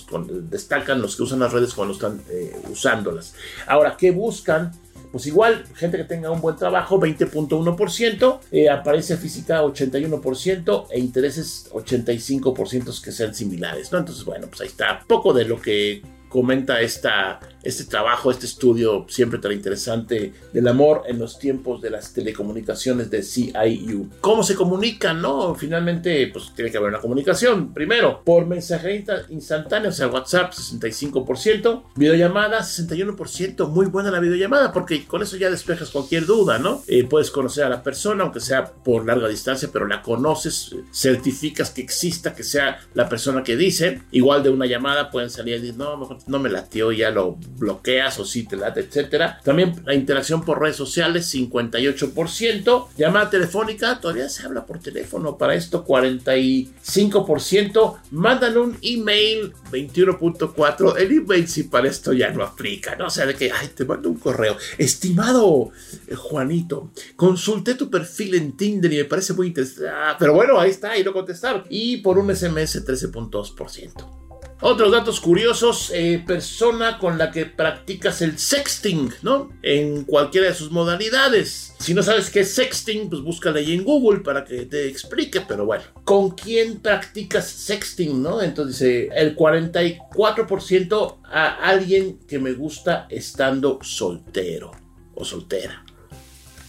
destacan 0.49 1.01
los 1.01 1.15
que 1.15 1.23
usan 1.23 1.39
las 1.39 1.53
redes 1.53 1.73
cuando 1.73 1.93
están 1.93 2.21
eh, 2.29 2.55
usándolas. 2.69 3.35
Ahora, 3.67 3.95
¿qué 3.97 4.11
buscan? 4.11 4.71
Pues 5.11 5.25
igual, 5.27 5.63
gente 5.75 5.97
que 5.97 6.03
tenga 6.03 6.31
un 6.31 6.41
buen 6.41 6.55
trabajo, 6.55 6.99
20.1%, 6.99 8.39
eh, 8.51 8.69
aparece 8.69 9.17
física 9.17 9.63
81% 9.63 10.87
e 10.91 10.99
intereses 10.99 11.69
85% 11.71 13.01
que 13.01 13.11
sean 13.11 13.33
similares, 13.33 13.91
¿no? 13.91 13.99
Entonces, 13.99 14.25
bueno, 14.25 14.47
pues 14.47 14.61
ahí 14.61 14.67
está, 14.67 14.99
poco 15.07 15.33
de 15.33 15.45
lo 15.45 15.61
que 15.61 16.01
comenta 16.29 16.81
esta, 16.81 17.39
este 17.67 17.83
trabajo, 17.83 18.31
este 18.31 18.45
estudio 18.45 19.05
siempre 19.09 19.39
tan 19.39 19.51
interesante 19.51 20.33
del 20.53 20.67
amor 20.69 21.03
en 21.05 21.19
los 21.19 21.37
tiempos 21.37 21.81
de 21.81 21.89
las 21.89 22.13
telecomunicaciones 22.13 23.11
de 23.11 23.21
CIU. 23.21 24.09
¿Cómo 24.21 24.41
se 24.41 24.55
comunican? 24.55 25.21
No, 25.21 25.53
finalmente 25.53 26.29
pues 26.31 26.53
tiene 26.55 26.71
que 26.71 26.77
haber 26.77 26.89
una 26.89 27.01
comunicación. 27.01 27.73
Primero, 27.73 28.21
por 28.23 28.45
mensajería 28.45 29.25
instantánea, 29.29 29.89
o 29.89 29.93
sea, 29.93 30.07
WhatsApp 30.07 30.53
65%, 30.53 31.83
videollamada 31.95 32.61
61%, 32.61 33.67
muy 33.67 33.87
buena 33.87 34.11
la 34.11 34.21
videollamada 34.21 34.71
porque 34.71 35.05
con 35.05 35.21
eso 35.21 35.35
ya 35.35 35.49
despejas 35.49 35.89
cualquier 35.89 36.25
duda, 36.25 36.59
¿no? 36.59 36.83
Eh, 36.87 37.03
puedes 37.03 37.31
conocer 37.31 37.65
a 37.65 37.69
la 37.69 37.83
persona, 37.83 38.23
aunque 38.23 38.39
sea 38.39 38.65
por 38.65 39.05
larga 39.05 39.27
distancia, 39.27 39.69
pero 39.73 39.87
la 39.87 40.01
conoces, 40.01 40.73
certificas 40.93 41.71
que 41.71 41.81
exista, 41.81 42.33
que 42.33 42.43
sea 42.43 42.79
la 42.93 43.09
persona 43.09 43.43
que 43.43 43.57
dice. 43.57 44.03
Igual 44.11 44.43
de 44.43 44.51
una 44.51 44.65
llamada 44.65 45.11
pueden 45.11 45.29
salir 45.29 45.55
y 45.55 45.59
decir, 45.59 45.75
no, 45.75 45.97
mejor 45.97 46.19
no 46.27 46.39
me 46.39 46.49
latió, 46.49 46.93
ya 46.93 47.11
lo 47.11 47.37
bloqueas 47.57 48.19
o 48.19 48.25
si 48.25 48.43
te 48.43 48.55
late, 48.55 48.81
etcétera. 48.81 49.39
También 49.43 49.73
la 49.85 49.93
interacción 49.93 50.43
por 50.43 50.61
redes 50.61 50.75
sociales, 50.75 51.33
58%. 51.33 52.87
Llamada 52.97 53.29
telefónica, 53.29 53.99
todavía 53.99 54.29
se 54.29 54.45
habla 54.45 54.65
por 54.65 54.79
teléfono. 54.79 55.37
Para 55.37 55.55
esto, 55.55 55.85
45%. 55.85 57.97
Mandan 58.11 58.57
un 58.57 58.77
email, 58.81 59.53
21.4%. 59.71 60.97
El 60.97 61.11
email, 61.11 61.47
si 61.47 61.63
para 61.63 61.87
esto 61.87 62.13
ya 62.13 62.29
no 62.31 62.43
aplica, 62.43 62.95
¿no? 62.95 63.07
O 63.07 63.09
sea, 63.09 63.25
de 63.25 63.35
que, 63.35 63.51
ay, 63.51 63.69
te 63.75 63.85
mando 63.85 64.09
un 64.09 64.17
correo. 64.17 64.57
Estimado 64.77 65.71
eh, 66.07 66.15
Juanito, 66.15 66.91
consulté 67.15 67.75
tu 67.75 67.89
perfil 67.89 68.35
en 68.35 68.57
Tinder 68.57 68.91
y 68.93 68.97
me 68.97 69.05
parece 69.05 69.33
muy 69.33 69.47
interesante. 69.47 69.89
Ah, 69.89 70.15
pero 70.19 70.33
bueno, 70.33 70.59
ahí 70.59 70.69
está, 70.69 70.91
ahí 70.91 71.03
lo 71.03 71.13
contestaron. 71.13 71.63
Y 71.69 71.97
por 71.97 72.17
un 72.17 72.33
SMS, 72.33 72.85
13.2%. 72.85 74.26
Otros 74.59 74.91
datos 74.91 75.19
curiosos, 75.19 75.91
eh, 75.93 76.23
persona 76.25 76.97
con 76.97 77.19
la 77.19 77.29
que 77.29 77.45
practicas 77.45 78.23
el 78.23 78.39
sexting, 78.39 79.13
¿no? 79.21 79.51
En 79.61 80.03
cualquiera 80.03 80.47
de 80.47 80.55
sus 80.55 80.71
modalidades. 80.71 81.75
Si 81.77 81.93
no 81.93 82.01
sabes 82.01 82.31
qué 82.31 82.39
es 82.39 82.55
sexting, 82.55 83.07
pues 83.07 83.21
búscale 83.21 83.59
ahí 83.59 83.73
en 83.73 83.83
Google 83.83 84.21
para 84.21 84.43
que 84.43 84.65
te 84.65 84.87
explique, 84.87 85.41
pero 85.41 85.65
bueno. 85.65 85.83
¿Con 86.03 86.31
quién 86.31 86.79
practicas 86.79 87.47
sexting, 87.47 88.23
no? 88.23 88.41
Entonces 88.41 88.79
dice, 88.79 89.09
el 89.15 89.35
44% 89.35 91.17
a 91.23 91.47
alguien 91.69 92.17
que 92.27 92.39
me 92.39 92.53
gusta 92.53 93.05
estando 93.11 93.77
soltero 93.83 94.71
o 95.13 95.23
soltera 95.23 95.83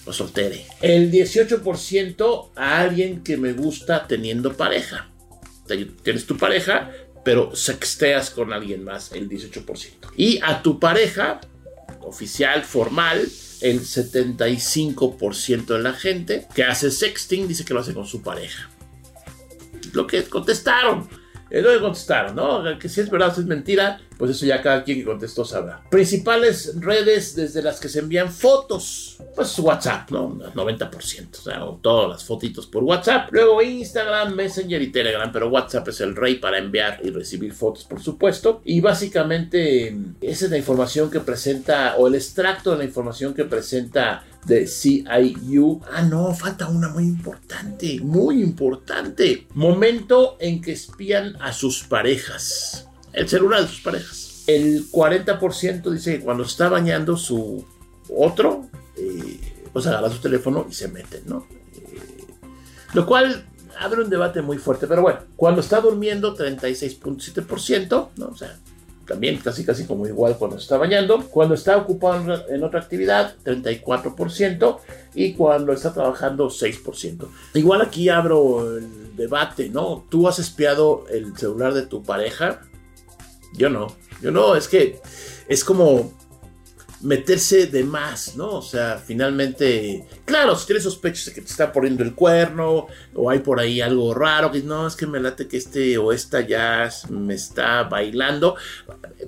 o 0.09 0.12
soltere. 0.12 0.66
El 0.80 1.11
18% 1.11 2.50
a 2.57 2.80
alguien 2.80 3.23
que 3.23 3.37
me 3.37 3.52
gusta 3.52 4.07
teniendo 4.07 4.54
pareja. 4.54 5.11
Tienes 6.02 6.25
tu 6.26 6.38
pareja, 6.38 6.90
pero 7.28 7.54
sexteas 7.54 8.30
con 8.30 8.54
alguien 8.54 8.85
más 8.85 9.12
el 9.12 9.28
18%. 9.28 10.12
Y 10.16 10.40
a 10.42 10.62
tu 10.62 10.80
pareja, 10.80 11.42
oficial, 12.00 12.64
formal, 12.64 13.28
el 13.61 13.82
75% 13.82 15.66
de 15.66 15.78
la 15.78 15.92
gente 15.92 16.47
que 16.54 16.64
hace 16.64 16.90
sexting 16.90 17.47
dice 17.47 17.66
que 17.66 17.75
lo 17.75 17.80
hace 17.80 17.92
con 17.92 18.06
su 18.06 18.23
pareja. 18.23 18.70
Lo 19.92 20.06
que 20.06 20.25
contestaron. 20.25 21.06
Es 21.50 21.62
lo 21.62 21.71
que 21.71 21.81
contestaron, 21.81 22.37
¿no? 22.37 22.62
Que 22.78 22.88
si 22.88 23.00
es 23.00 23.11
verdad 23.11 23.33
o 23.37 23.40
es 23.40 23.47
mentira, 23.47 24.00
pues 24.19 24.33
eso 24.33 24.45
ya 24.45 24.61
cada 24.61 24.85
quien 24.85 24.99
que 24.99 25.05
contestó 25.05 25.45
sabrá. 25.45 25.83
Principales 25.90 26.75
redes 26.81 27.35
desde 27.35 27.62
las 27.62 27.81
que 27.81 27.88
se 27.88 28.00
envían 28.00 28.31
fotos. 28.31 29.19
Pues 29.35 29.59
WhatsApp, 29.59 30.11
¿no? 30.11 30.37
90%. 30.55 31.38
O 31.38 31.43
sea, 31.43 31.61
todas 31.81 32.11
las 32.11 32.25
fotitos 32.25 32.67
por 32.67 32.83
WhatsApp. 32.83 33.28
Luego 33.33 33.62
Instagram, 33.62 34.35
Messenger 34.35 34.83
y 34.83 34.93
Telegram. 34.93 35.31
Pero 35.33 35.49
WhatsApp 35.49 35.88
es 35.88 36.00
el 36.00 36.17
rey 36.17 36.35
para 36.35 36.59
enviar 36.59 37.00
y 37.02 37.11
recibir 37.11 37.52
fotos, 37.52 37.85
por 37.85 38.00
supuesto. 38.00 38.61
Y 38.64 38.81
básicamente 38.81 39.97
esa 40.21 40.45
es 40.47 40.50
la 40.50 40.59
información 40.59 41.11
que 41.11 41.21
presenta, 41.21 41.95
o 41.97 42.09
el 42.09 42.17
extracto 42.17 42.73
de 42.73 42.78
la 42.78 42.85
información 42.85 43.35
que 43.35 43.45
presenta 43.45 44.25
de 44.47 44.66
CIU. 44.66 45.80
Ah, 45.92 46.02
no, 46.02 46.35
falta 46.35 46.68
una 46.68 46.88
muy 46.88 47.04
importante, 47.04 48.00
muy 48.00 48.42
importante. 48.42 49.47
Momento 49.54 50.37
en 50.40 50.61
que 50.61 50.73
espían 50.73 51.37
a 51.40 51.52
sus 51.52 51.85
parejas 51.85 52.88
el 53.18 53.28
celular 53.28 53.62
de 53.62 53.68
sus 53.68 53.80
parejas. 53.80 54.45
El 54.47 54.90
40% 54.90 55.90
dice 55.90 56.18
que 56.18 56.25
cuando 56.25 56.45
está 56.45 56.68
bañando 56.68 57.16
su 57.16 57.64
otro, 58.09 58.68
eh, 58.97 59.40
pues 59.73 59.87
agarra 59.87 60.11
su 60.11 60.18
teléfono 60.18 60.66
y 60.71 60.73
se 60.73 60.88
mete, 60.88 61.23
¿no? 61.26 61.47
Eh, 61.75 62.25
lo 62.95 63.07
cual 63.07 63.45
abre 63.78 64.02
un 64.02 64.11
debate 64.11 64.40
muy 64.40 64.59
fuerte, 64.59 64.87
pero 64.87 65.02
bueno, 65.02 65.21
cuando 65.37 65.61
está 65.61 65.80
durmiendo, 65.80 66.37
36.7%, 66.37 68.11
¿no? 68.16 68.26
O 68.26 68.37
sea, 68.37 68.59
también 69.08 69.38
casi 69.38 69.64
casi 69.64 69.86
como 69.86 70.06
igual 70.06 70.36
cuando 70.38 70.58
está 70.58 70.76
bañando. 70.76 71.24
Cuando 71.30 71.54
está 71.54 71.76
ocupado 71.78 72.44
en 72.48 72.62
otra 72.62 72.80
actividad, 72.80 73.34
34%. 73.44 74.78
Y 75.14 75.32
cuando 75.32 75.72
está 75.72 75.92
trabajando, 75.92 76.48
6%. 76.48 77.26
Igual 77.54 77.80
aquí 77.80 78.10
abro 78.10 78.76
el 78.76 79.16
debate, 79.16 79.70
¿no? 79.70 80.04
¿Tú 80.10 80.28
has 80.28 80.38
espiado 80.38 81.06
el 81.10 81.36
celular 81.36 81.72
de 81.72 81.86
tu 81.86 82.02
pareja? 82.02 82.60
Yo 83.54 83.70
no. 83.70 83.88
Yo 84.20 84.30
no, 84.30 84.54
es 84.54 84.68
que 84.68 85.00
es 85.48 85.64
como 85.64 86.12
meterse 87.00 87.67
de 87.67 87.85
más, 87.85 88.37
¿no? 88.37 88.50
O 88.50 88.62
sea, 88.62 89.02
finalmente, 89.05 90.07
claro, 90.25 90.57
si 90.57 90.67
tienes 90.67 90.83
sospechas 90.83 91.26
de 91.26 91.35
que 91.35 91.40
te 91.40 91.49
está 91.49 91.73
poniendo 91.73 92.02
el 92.02 92.14
cuerno 92.14 92.87
o 93.14 93.31
hay 93.31 93.38
por 93.38 93.61
ahí 93.61 93.81
algo 93.81 94.14
raro, 94.14 94.50
que 94.50 94.62
no, 94.62 94.87
es 94.87 94.97
que 94.97 95.07
me 95.07 95.21
late 95.21 95.47
que 95.47 95.57
este 95.57 95.97
o 95.99 96.12
esta 96.12 96.40
ya 96.40 96.88
me 97.11 97.35
está 97.35 97.85
bailando, 97.85 98.57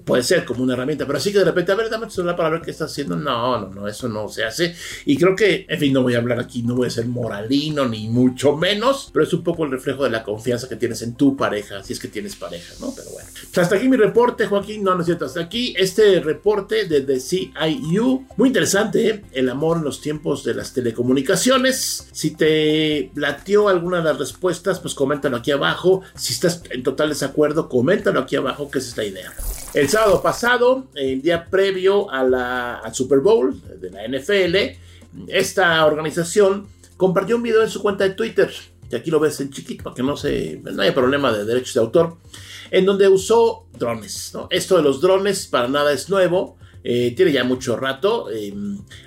puede 0.05 0.23
ser 0.23 0.45
como 0.45 0.63
una 0.63 0.75
herramienta, 0.75 1.07
pero 1.07 1.19
así 1.19 1.33
que 1.33 1.39
de 1.39 1.45
repente, 1.45 1.73
a 1.73 1.77
ver, 1.77 1.91
dame 1.91 2.07
tu 2.07 2.13
celular 2.13 2.37
para 2.37 2.51
ver 2.51 2.63
qué 2.63 2.71
estás 2.71 2.91
haciendo, 2.91 3.17
no, 3.17 3.61
no, 3.61 3.69
no, 3.69 3.89
eso 3.89 4.09
no 4.09 4.29
se 4.29 4.45
hace. 4.45 4.75
Y 5.05 5.17
creo 5.17 5.37
que, 5.37 5.67
en 5.69 5.79
fin, 5.79 5.93
no 5.93 6.03
voy 6.03 6.15
a 6.15 6.19
hablar 6.19 6.41
aquí, 6.41 6.63
no 6.63 6.75
voy 6.75 6.89
a 6.89 6.91
ser 6.91 7.07
moralino, 7.07 7.87
ni 7.87 8.09
mucho 8.09 8.57
menos, 8.57 9.11
pero 9.13 9.25
es 9.25 9.33
un 9.33 9.45
poco 9.45 9.65
el 9.65 9.71
reflejo 9.71 10.05
de 10.05 10.11
la 10.11 10.23
confianza 10.23 10.69
que 10.69 10.77
tienes 10.77 11.03
en 11.03 11.15
tu 11.15 11.37
pareja, 11.37 11.83
si 11.83 11.93
es 11.93 12.01
que 12.01 12.09
tienes 12.09 12.37
pareja, 12.37 12.75
¿no? 12.81 12.93
Pero 12.95 13.11
bueno. 13.11 13.29
Hasta 13.57 13.77
aquí 13.77 13.89
mi 13.89 13.97
reporte, 13.97 14.47
Joaquín, 14.47 14.83
no, 14.83 14.95
no 14.95 15.01
es 15.01 15.07
cierto, 15.07 15.27
hasta 15.27 15.41
aquí 15.41 15.75
este 15.77 16.21
reporte 16.21 16.87
de 16.87 17.03
The 17.03 17.21
CIU, 17.61 18.27
muy 18.37 18.49
interesante, 18.49 19.09
¿eh? 19.09 19.25
El 19.33 19.49
amor 19.49 19.79
en 19.79 19.85
los 19.85 20.01
tiempos 20.01 20.45
de 20.45 20.55
las 20.55 20.73
telecomunicaciones. 20.73 22.09
Si 22.13 22.33
te 22.33 23.11
latió 23.15 23.69
alguna 23.69 23.99
de 23.99 24.05
las 24.05 24.19
respuestas, 24.19 24.81
pues 24.81 24.95
coméntalo 24.95 25.37
aquí 25.37 25.51
abajo. 25.51 26.03
Si 26.15 26.33
estás 26.33 26.63
en 26.71 26.83
total 26.83 27.11
desacuerdo, 27.11 27.69
coméntalo 27.69 28.21
aquí 28.21 28.37
abajo, 28.37 28.71
que 28.71 28.79
esa 28.79 28.91
es 28.91 28.97
la 28.97 29.05
idea. 29.05 29.33
El 29.75 29.89
sábado 29.89 30.23
pasado, 30.23 30.87
el 30.95 31.23
día 31.23 31.47
previo 31.47 32.11
a 32.11 32.25
la, 32.25 32.79
al 32.79 32.95
Super 32.95 33.21
Bowl 33.21 33.61
de 33.81 33.91
la 33.91 34.07
NFL, 34.09 34.79
esta 35.29 35.85
organización 35.85 36.67
compartió 36.97 37.37
un 37.37 37.43
video 37.43 37.63
en 37.63 37.71
su 37.71 37.81
cuenta 37.83 38.05
de 38.05 38.11
Twitter, 38.11 38.53
que 38.89 38.97
aquí 38.97 39.11
lo 39.11 39.21
ves 39.21 39.41
en 39.41 39.51
chiquito 39.51 39.85
para 39.85 39.95
que 39.95 40.03
no, 40.03 40.17
se, 40.17 40.61
no 40.63 40.83
haya 40.83 40.95
problema 40.95 41.33
de 41.33 41.45
derechos 41.45 41.75
de 41.75 41.81
autor, 41.81 42.17
en 42.71 42.85
donde 42.85 43.09
usó 43.09 43.67
drones. 43.79 44.33
Esto 44.51 44.77
de 44.77 44.83
los 44.83 45.01
drones 45.01 45.47
para 45.47 45.69
nada 45.69 45.93
es 45.93 46.09
nuevo. 46.09 46.57
Eh, 46.85 47.13
tiene 47.17 47.33
ya 47.33 47.45
mucho 47.45 47.77
rato. 47.77 48.31
Eh, 48.31 48.55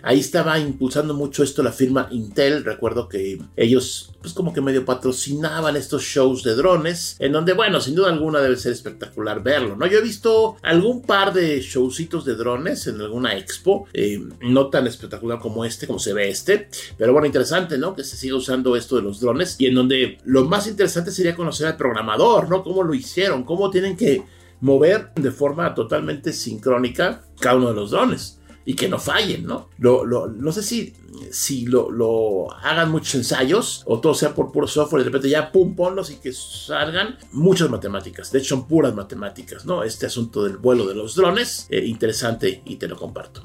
ahí 0.02 0.20
estaba 0.20 0.60
impulsando 0.60 1.14
mucho 1.14 1.44
esto 1.44 1.64
la 1.64 1.72
firma 1.72 2.08
Intel. 2.12 2.64
Recuerdo 2.64 3.08
que 3.08 3.40
ellos, 3.56 4.12
pues 4.22 4.34
como 4.34 4.54
que 4.54 4.62
medio 4.62 4.86
patrocinaban 4.86 5.76
estos 5.76 6.04
shows 6.04 6.44
de 6.44 6.56
drones, 6.56 7.16
en 7.20 7.32
donde, 7.32 7.54
bueno, 7.54 7.82
sin 7.82 7.96
duda 7.96 8.10
alguna 8.10 8.40
debe 8.40 8.58
ser 8.58 8.72
espectacular 8.72 9.44
verlo, 9.44 9.76
¿no? 9.76 9.88
Yo 9.88 10.00
he 10.00 10.02
visto 10.02 10.58
algún 10.62 11.02
par 11.02 11.34
de 11.34 11.62
showcitos 11.62 12.26
de 12.26 12.36
drones 12.36 12.88
en 12.88 13.02
alguna 13.02 13.36
expo, 13.38 13.88
eh, 13.94 14.22
no 14.42 14.68
tan 14.68 14.88
espectacular 14.88 15.40
como 15.40 15.66
este, 15.66 15.88
como 15.88 16.00
se 16.00 16.14
ve 16.14 16.30
este, 16.30 16.70
pero 16.98 17.14
bueno, 17.14 17.26
interesante, 17.26 17.78
¿no? 17.78 17.96
Que 17.96 18.04
se 18.04 18.18
siga 18.18 18.36
usando 18.36 18.76
esto 18.76 18.96
de 18.96 19.02
los 19.02 19.20
drones 19.20 19.56
y 19.60 19.68
en 19.68 19.76
donde 19.76 20.18
lo 20.26 20.46
más 20.46 20.68
interesante 20.68 21.12
sería 21.12 21.36
conocer 21.36 21.68
al 21.68 21.78
programador, 21.78 22.50
¿no? 22.50 22.64
Cómo 22.64 22.84
lo 22.84 22.94
hicieron, 22.94 23.44
cómo 23.44 23.70
tienen 23.70 23.98
que 23.98 24.24
mover 24.64 25.12
de 25.16 25.30
forma 25.30 25.76
totalmente 25.76 26.32
sincrónica 26.32 27.22
cada 27.38 27.58
uno 27.58 27.68
de 27.70 27.76
los 27.76 27.92
drones. 27.92 28.40
y 28.66 28.76
que 28.76 28.88
no 28.88 28.98
fallen, 28.98 29.46
¿no? 29.46 29.68
Lo, 29.78 30.06
lo, 30.06 30.28
no 30.28 30.54
sé 30.54 30.64
si, 30.64 30.94
si 31.32 31.66
lo, 31.66 31.92
lo, 31.92 32.50
hagan 32.64 32.90
muchos 32.92 33.16
ensayos 33.16 33.84
o 33.86 34.00
todo 34.00 34.14
sea 34.14 34.34
por 34.34 34.54
puro 34.54 34.68
software 34.68 35.02
y 35.02 35.04
de 35.04 35.10
repente 35.10 35.28
ya 35.28 35.52
pum, 35.52 35.76
ponlos 35.76 36.10
y 36.12 36.16
que 36.16 36.32
salgan 36.32 37.18
muchas 37.34 37.70
matemáticas. 37.70 38.32
De 38.32 38.40
hecho, 38.40 38.56
son 38.56 38.66
puras 38.70 38.96
matemáticas, 38.96 39.66
¿no? 39.66 39.84
Este 39.84 40.06
asunto 40.06 40.46
del 40.46 40.56
vuelo 40.56 40.88
de 40.88 40.96
los 40.96 41.14
drones, 41.16 41.68
eh, 41.70 41.84
interesante 41.86 42.62
y 42.64 42.78
te 42.78 42.88
lo 42.88 42.96
comparto. 42.96 43.42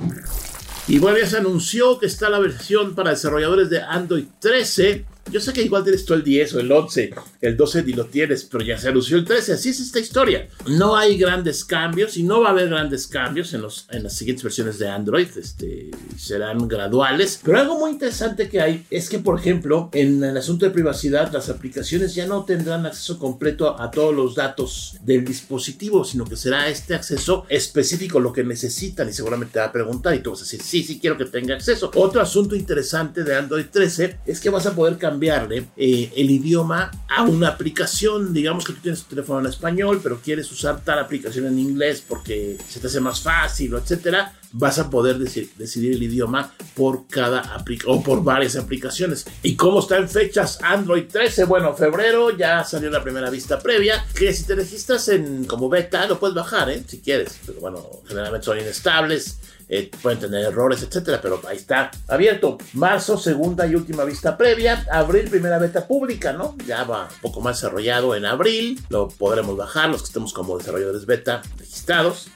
Y 0.87 1.01
bueno, 1.01 1.19
ya 1.19 1.27
se 1.27 1.39
anunció 1.39 1.99
que 1.99 2.07
está 2.07 2.31
la 2.31 2.39
versión 2.39 2.95
para 2.95 3.11
desarrolladores 3.11 3.71
de 3.71 3.83
Android 3.83 4.27
13 4.39 5.05
yo 5.31 5.41
sé 5.41 5.53
que 5.53 5.63
igual 5.63 5.85
tienes 5.85 6.05
tú 6.05 6.15
el 6.15 6.23
10 6.23 6.55
o 6.55 6.61
el 6.61 6.71
11, 6.73 7.15
el 7.41 7.57
12 7.57 7.83
ni 7.85 7.93
lo 7.93 8.07
tienes, 8.07 8.45
pero 8.45 8.65
ya 8.65 8.79
se 8.79 8.89
anunció 8.89 9.17
el 9.17 9.25
13, 9.25 9.53
así 9.53 9.71
es 9.71 9.81
esta 9.81 10.01
historia. 10.01 10.49
No 10.67 10.97
hay 10.97 11.19
grandes 11.19 11.65
cambios 11.65 12.17
y 12.17 12.23
no 12.23 12.41
va 12.41 12.49
a 12.49 12.51
haber 12.53 12.69
grandes 12.69 13.07
cambios 13.07 13.53
en, 13.55 13.63
los, 13.63 13.87
en 13.91 14.03
las 14.03 14.15
siguientes 14.15 14.43
versiones 14.43 14.79
de 14.79 14.89
Android, 14.89 15.29
este, 15.37 15.91
serán 16.17 16.67
graduales. 16.69 17.41
Pero 17.43 17.59
algo 17.59 17.79
muy 17.79 17.91
interesante 17.91 18.49
que 18.49 18.61
hay 18.61 18.87
es 18.91 19.09
que, 19.09 19.19
por 19.19 19.39
ejemplo, 19.39 19.91
en 19.93 20.23
el 20.23 20.37
asunto 20.37 20.65
de 20.67 20.73
privacidad, 20.73 21.33
las 21.33 21.49
aplicaciones 21.49 22.15
ya 22.15 22.27
no 22.27 22.45
tendrán 22.45 22.87
acceso 22.87 23.19
completo 23.19 23.81
a 23.81 23.91
todos 23.91 24.15
los 24.15 24.35
datos 24.35 24.97
del 25.03 25.25
dispositivo, 25.25 26.05
sino 26.05 26.25
que 26.25 26.37
será 26.37 26.69
este 26.69 26.95
acceso 26.95 27.45
específico, 27.49 28.21
lo 28.21 28.33
que 28.33 28.45
necesitan 28.45 29.09
y 29.09 29.13
seguramente 29.13 29.55
te 29.55 29.59
va 29.61 29.67
a 29.67 29.73
preguntar 29.73 30.15
y 30.15 30.21
tú 30.21 30.31
vas 30.31 30.41
a 30.41 30.45
decir, 30.45 30.63
sí, 30.63 30.83
sí 30.83 30.99
quiero 30.99 31.17
que 31.17 31.27
tenga 31.27 31.55
acceso. 31.55 31.91
Otro 31.95 32.21
asunto 32.21 32.57
interesante 32.57 33.25
de 33.25 33.37
Android 33.37 33.67
13 33.71 34.19
es 34.27 34.41
que 34.41 34.51
vas 34.51 34.67
a 34.67 34.75
poder 34.75 34.97
cambiar 34.97 35.18
cambiarle 35.19 35.67
eh, 35.77 36.13
el 36.17 36.31
idioma 36.31 36.93
a 37.09 37.25
una 37.25 37.49
aplicación. 37.49 38.33
Digamos 38.33 38.65
que 38.65 38.73
tú 38.73 38.81
tienes 38.81 39.03
tu 39.03 39.11
teléfono 39.11 39.41
en 39.41 39.47
español, 39.47 39.99
pero 40.01 40.21
quieres 40.21 40.51
usar 40.53 40.85
tal 40.85 41.01
aplicación 41.01 41.47
en 41.47 41.59
inglés 41.59 42.05
porque 42.07 42.57
se 42.69 42.79
te 42.79 42.87
hace 42.87 43.01
más 43.01 43.21
fácil, 43.21 43.75
etcétera. 43.75 44.33
Vas 44.53 44.79
a 44.79 44.89
poder 44.89 45.19
decidir 45.19 45.93
el 45.93 46.03
idioma 46.03 46.55
por 46.75 47.07
cada 47.09 47.41
aplicación 47.55 47.99
o 47.99 48.03
por 48.03 48.23
varias 48.23 48.57
aplicaciones. 48.57 49.27
¿Y 49.43 49.57
cómo 49.57 49.81
está 49.81 49.97
en 49.99 50.09
fechas 50.09 50.61
Android 50.63 51.05
13? 51.11 51.45
Bueno, 51.45 51.75
febrero 51.75 52.37
ya 52.37 52.65
salió 52.65 52.89
la 52.89 53.03
primera 53.03 53.29
vista 53.29 53.59
previa. 53.59 54.07
Que 54.15 54.33
si 54.33 54.45
te 54.45 54.55
registras 54.55 55.09
en 55.09 55.45
como 55.45 55.69
beta, 55.69 56.07
lo 56.07 56.19
puedes 56.19 56.37
bajar, 56.37 56.71
¿eh? 56.71 56.83
si 56.87 57.01
quieres. 57.01 57.39
Pero 57.45 57.61
bueno, 57.61 57.85
generalmente 58.07 58.45
son 58.47 58.59
inestables 58.59 59.39
eh, 59.69 59.91
pueden 60.03 60.19
tener 60.19 60.45
errores, 60.45 60.83
etcétera, 60.83 61.21
pero 61.21 61.41
ahí 61.47 61.57
está 61.57 61.91
abierto. 62.09 62.59
Marzo, 62.75 63.19
segunda 63.19 63.67
y 63.67 63.75
última 63.75 64.05
vista 64.05 64.37
previa. 64.37 64.87
Abril, 64.91 65.29
primera 65.29 65.59
beta 65.59 65.87
pública, 65.87 66.33
¿no? 66.33 66.57
Ya 66.67 66.85
va 66.85 67.09
un 67.15 67.21
poco 67.21 67.41
más 67.41 67.61
desarrollado 67.61 68.15
en 68.15 68.25
abril. 68.25 68.81
Lo 68.89 69.09
podremos 69.09 69.57
bajar 69.57 69.91
los 69.91 70.03
que 70.03 70.07
estemos 70.07 70.33
como 70.33 70.57
desarrolladores 70.59 71.07
beta 71.07 71.43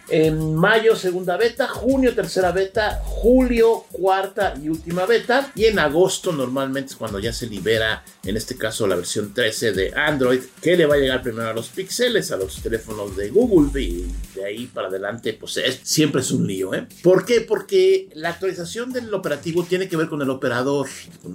En 0.09 0.55
mayo, 0.55 0.97
segunda 0.97 1.37
beta. 1.37 1.69
Junio, 1.69 2.15
tercera 2.15 2.53
beta. 2.53 3.01
Julio, 3.05 3.85
cuarta 3.91 4.55
y 4.63 4.69
última 4.69 5.07
beta. 5.07 5.53
Y 5.55 5.67
en 5.67 5.79
agosto, 5.79 6.33
normalmente 6.33 6.91
es 6.91 6.97
cuando 6.97 7.19
ya 7.19 7.33
se 7.33 7.47
libera, 7.47 8.05
en 8.25 8.37
este 8.37 8.57
caso, 8.57 8.87
la 8.87 8.97
versión 8.97 9.33
13 9.33 9.73
de 9.73 9.95
Android, 9.95 10.41
que 10.61 10.77
le 10.77 10.87
va 10.87 10.97
a 10.97 10.99
llegar 10.99 11.23
primero 11.23 11.49
a 11.49 11.55
los 11.55 11.69
píxeles, 11.69 12.31
a 12.31 12.37
los 12.37 12.61
teléfonos 12.61 13.17
de 13.17 13.31
Google. 13.31 13.81
Y 13.81 14.07
de 14.35 14.45
ahí 14.45 14.67
para 14.67 14.89
adelante, 14.89 15.33
pues 15.33 15.59
siempre 15.83 16.21
es 16.21 16.31
un 16.31 16.47
lío, 16.47 16.75
¿eh? 16.75 16.87
Por 17.03 17.23
¿Por 17.23 17.27
qué? 17.29 17.41
Porque 17.43 18.09
la 18.15 18.31
actualización 18.31 18.93
del 18.93 19.15
operativo 19.15 19.63
tiene 19.65 19.87
que 19.87 19.97
ver 19.97 20.09
con 20.09 20.23
el 20.23 20.31
operador, 20.31 20.89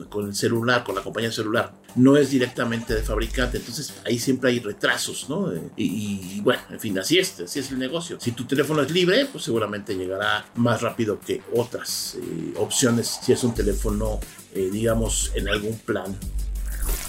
con, 0.09 0.27
el 0.27 0.35
celular, 0.35 0.83
con 0.83 0.95
la 0.95 1.01
compañía 1.01 1.31
celular. 1.31 1.71
No 1.95 2.17
es 2.17 2.29
directamente 2.29 2.93
de 2.93 3.03
fabricante. 3.03 3.57
Entonces 3.57 3.93
ahí 4.05 4.19
siempre 4.19 4.49
hay 4.49 4.59
retrasos, 4.59 5.29
¿no? 5.29 5.53
Eh, 5.53 5.61
y, 5.77 6.41
bueno, 6.41 6.61
en 6.71 6.79
fin, 6.81 6.99
así 6.99 7.19
es, 7.19 7.39
así 7.39 7.59
es 7.59 7.71
el 7.71 7.79
negocio. 7.79 7.96
Si 8.01 8.31
tu 8.31 8.45
teléfono 8.45 8.81
es 8.81 8.91
libre, 8.91 9.25
pues 9.31 9.43
seguramente 9.43 9.95
llegará 9.95 10.45
más 10.55 10.81
rápido 10.81 11.19
que 11.19 11.41
otras 11.53 12.17
eh, 12.21 12.53
opciones 12.57 13.19
si 13.21 13.33
es 13.33 13.43
un 13.43 13.53
teléfono, 13.53 14.19
eh, 14.53 14.69
digamos, 14.71 15.31
en 15.35 15.47
algún 15.49 15.77
plan 15.79 16.17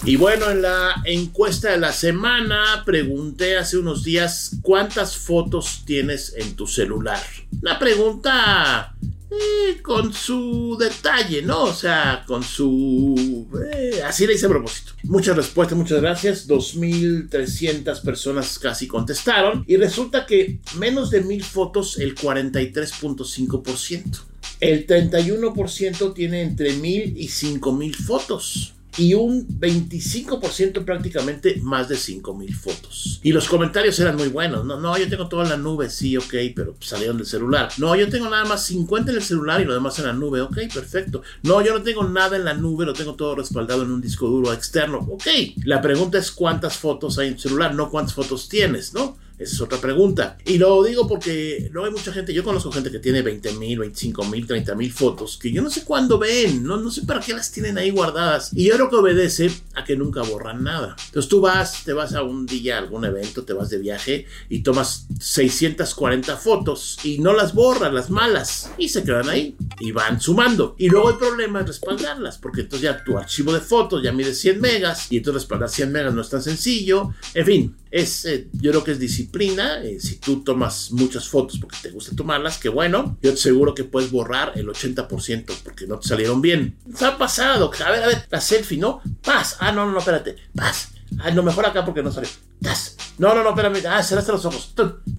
y 0.05 0.17
bueno, 0.17 0.51
en 0.51 0.63
la 0.63 1.03
encuesta 1.05 1.71
de 1.71 1.79
la 1.79 1.93
semana 1.93 2.83
pregunté 2.87 3.57
hace 3.57 3.77
unos 3.79 4.05
días 4.05 4.57
cuántas 4.63 5.17
fotos 5.17 5.83
tienes 5.85 6.35
en 6.37 6.55
tu 6.55 6.67
celular. 6.67 7.21
La 7.61 7.79
pregunta 7.79 8.95
eh, 9.31 9.81
con 9.83 10.13
su 10.13 10.77
detalle, 10.79 11.43
¿no? 11.43 11.65
O 11.65 11.75
sea, 11.75 12.25
con 12.27 12.43
su... 12.43 13.47
Eh, 13.75 14.03
así 14.05 14.27
le 14.27 14.35
hice 14.35 14.47
a 14.47 14.51
propósito. 14.51 14.93
Muchas 15.05 15.37
respuestas, 15.37 15.77
muchas 15.77 16.01
gracias. 16.01 16.49
2.300 16.49 18.01
personas 18.03 18.59
casi 18.59 18.87
contestaron. 18.87 19.65
Y 19.67 19.77
resulta 19.77 20.25
que 20.25 20.61
menos 20.77 21.11
de 21.11 21.23
1.000 21.25 21.43
fotos, 21.43 21.99
el 21.99 22.15
43.5%. 22.15 24.21
El 24.61 24.87
31% 24.87 26.15
tiene 26.15 26.43
entre 26.43 26.75
1.000 26.75 27.15
y 27.17 27.29
5.000 27.29 27.95
fotos 27.95 28.75
y 28.99 29.15
un 29.15 29.47
25% 29.47 30.85
prácticamente 30.85 31.61
más 31.63 31.89
de 31.89 31.97
5000 31.97 32.55
fotos. 32.55 33.21
Y 33.23 33.33
los 33.33 33.49
comentarios 33.49 33.99
eran 34.01 34.17
muy 34.17 34.29
buenos. 34.29 34.65
No, 34.65 34.79
no, 34.79 34.99
yo 34.99 35.09
tengo 35.09 35.29
todo 35.29 35.43
en 35.43 35.51
la 35.51 35.57
nube, 35.57 35.89
sí, 35.89 36.17
ok, 36.17 36.35
pero 36.55 36.75
salieron 36.81 37.17
del 37.17 37.27
celular. 37.27 37.71
No, 37.79 37.95
yo 37.95 38.09
tengo 38.09 38.29
nada 38.29 38.45
más 38.45 38.67
50 38.67 39.13
en 39.13 39.17
el 39.17 39.23
celular 39.23 39.61
y 39.61 39.65
lo 39.65 39.75
demás 39.75 39.99
en 39.99 40.07
la 40.07 40.13
nube, 40.13 40.41
ok, 40.41 40.59
perfecto. 40.75 41.23
No, 41.43 41.65
yo 41.65 41.79
no 41.79 41.83
tengo 41.83 42.05
nada 42.05 42.37
en 42.37 42.45
la 42.45 42.55
nube, 42.55 42.85
lo 42.85 42.93
tengo 42.93 43.15
todo 43.15 43.37
respaldado 43.37 43.83
en 43.83 43.93
un 43.93 44.01
disco 44.01 44.27
duro 44.27 44.53
externo, 44.53 44.99
ok. 44.99 45.27
La 45.65 45.81
pregunta 45.81 46.19
es 46.19 46.33
cuántas 46.33 46.77
fotos 46.77 47.19
hay 47.19 47.29
en 47.29 47.35
el 47.35 47.41
celular, 47.41 47.75
no 47.75 47.91
cuántas 47.91 48.15
fotos 48.15 48.49
tienes, 48.49 48.93
¿no? 48.95 49.17
Esa 49.39 49.55
es 49.55 49.61
otra 49.61 49.79
pregunta. 49.79 50.37
Y 50.45 50.59
lo 50.59 50.83
digo 50.83 51.07
porque 51.07 51.71
no 51.73 51.85
hay 51.85 51.91
mucha 51.91 52.13
gente, 52.13 52.35
yo 52.35 52.45
conozco 52.45 52.73
gente 52.73 52.91
que 52.91 52.99
tiene 52.99 53.23
20 53.23 53.53
mil, 53.53 53.79
25 53.79 54.25
mil, 54.25 54.47
30 54.47 54.75
mil 54.75 54.93
fotos 54.93 55.39
que 55.39 55.51
yo 55.53 55.63
no 55.63 55.71
sé 55.71 55.85
cuándo 55.85 56.19
ven, 56.19 56.65
no, 56.65 56.77
no 56.77 56.91
sé 56.91 57.03
para 57.03 57.21
qué 57.21 57.33
las 57.33 57.51
tienen 57.51 57.79
ahí 57.79 57.91
guardadas. 57.91 58.51
Y 58.53 58.65
yo 58.65 58.75
creo 58.75 58.91
que 58.91 58.97
obedece 58.97 59.51
a 59.75 59.85
que 59.85 59.97
nunca 59.97 60.23
borran 60.23 60.63
nada. 60.63 60.97
Entonces 61.07 61.29
tú 61.29 61.41
vas, 61.41 61.85
te 61.85 61.93
vas 61.93 62.15
a 62.15 62.23
un 62.23 62.47
día, 62.47 62.77
a 62.77 62.79
algún 62.79 63.05
evento, 63.05 63.45
te 63.45 63.53
vas 63.53 63.71
de 63.71 63.79
viaje 63.79 64.27
y 64.49 64.61
tomas 64.61 65.07
640 65.21 66.37
fotos 66.37 66.99
y 67.05 67.19
no 67.19 67.33
las 67.33 67.55
borran, 67.55 67.95
las 67.95 68.11
malas, 68.11 68.71
y 68.79 68.89
se 68.89 69.03
quedan 69.03 69.29
ahí 69.29 69.57
y 69.81 69.93
van 69.93 70.21
sumando. 70.21 70.75
Y 70.79 70.89
luego 70.89 71.11
el 71.11 71.17
problema 71.17 71.61
es 71.61 71.67
respaldarlas, 71.67 72.39
porque 72.39 72.63
entonces 72.63 72.83
ya 72.83 73.05
tu 73.05 73.17
archivo 73.17 73.53
de 73.53 73.61
fotos 73.61 74.03
ya 74.03 74.13
mide 74.13 74.35
100 74.35 74.61
megas 74.61 75.11
y 75.11 75.19
entonces 75.19 75.43
respaldar 75.43 75.69
100 75.69 75.93
megas 75.93 76.15
no 76.15 76.23
es 76.23 76.29
tan 76.29 76.43
sencillo. 76.43 77.15
En 77.35 77.47
fin, 77.47 77.77
es, 77.91 78.25
eh, 78.25 78.49
yo 78.53 78.71
creo 78.71 78.85
que 78.85 78.93
es 78.93 78.99
disciplina. 78.99 79.83
Eh, 79.83 79.99
si 80.01 80.17
tú 80.17 80.43
tomas 80.43 80.93
muchas 80.93 81.29
fotos 81.29 81.59
porque 81.59 81.77
te 81.83 81.91
gusta 81.91 82.15
tomarlas, 82.15 82.59
que 82.59 82.69
bueno, 82.69 83.19
yo 83.23 83.31
te 83.31 83.39
aseguro 83.39 83.75
que 83.75 83.85
puedes 83.85 84.11
borrar 84.11 84.53
el 84.57 84.69
80% 84.69 85.55
porque 85.65 85.87
no 85.87 85.99
te 85.99 86.09
salieron 86.09 86.41
bien. 86.41 86.77
Se 86.95 87.07
ha 87.07 87.17
pasado. 87.17 87.71
A 87.85 87.91
ver, 87.91 88.03
a 88.03 88.07
ver, 88.07 88.27
la 88.31 88.41
selfie, 88.41 88.79
¿no? 88.79 89.01
Paz. 89.23 89.57
Ah, 89.61 89.73
no, 89.73 89.91
no, 89.91 89.99
espérate. 89.99 90.37
Paz. 90.55 90.91
Ah, 91.19 91.31
no, 91.31 91.43
mejor 91.43 91.67
acá 91.67 91.85
porque 91.85 92.03
no 92.03 92.13
salió. 92.13 92.31
¡Tas! 92.61 92.97
No, 93.19 93.35
no, 93.35 93.43
no, 93.43 93.51
espérame. 93.51 93.85
Ah, 93.89 94.03
cerraste 94.03 94.31
los 94.31 94.45
ojos. 94.45 94.73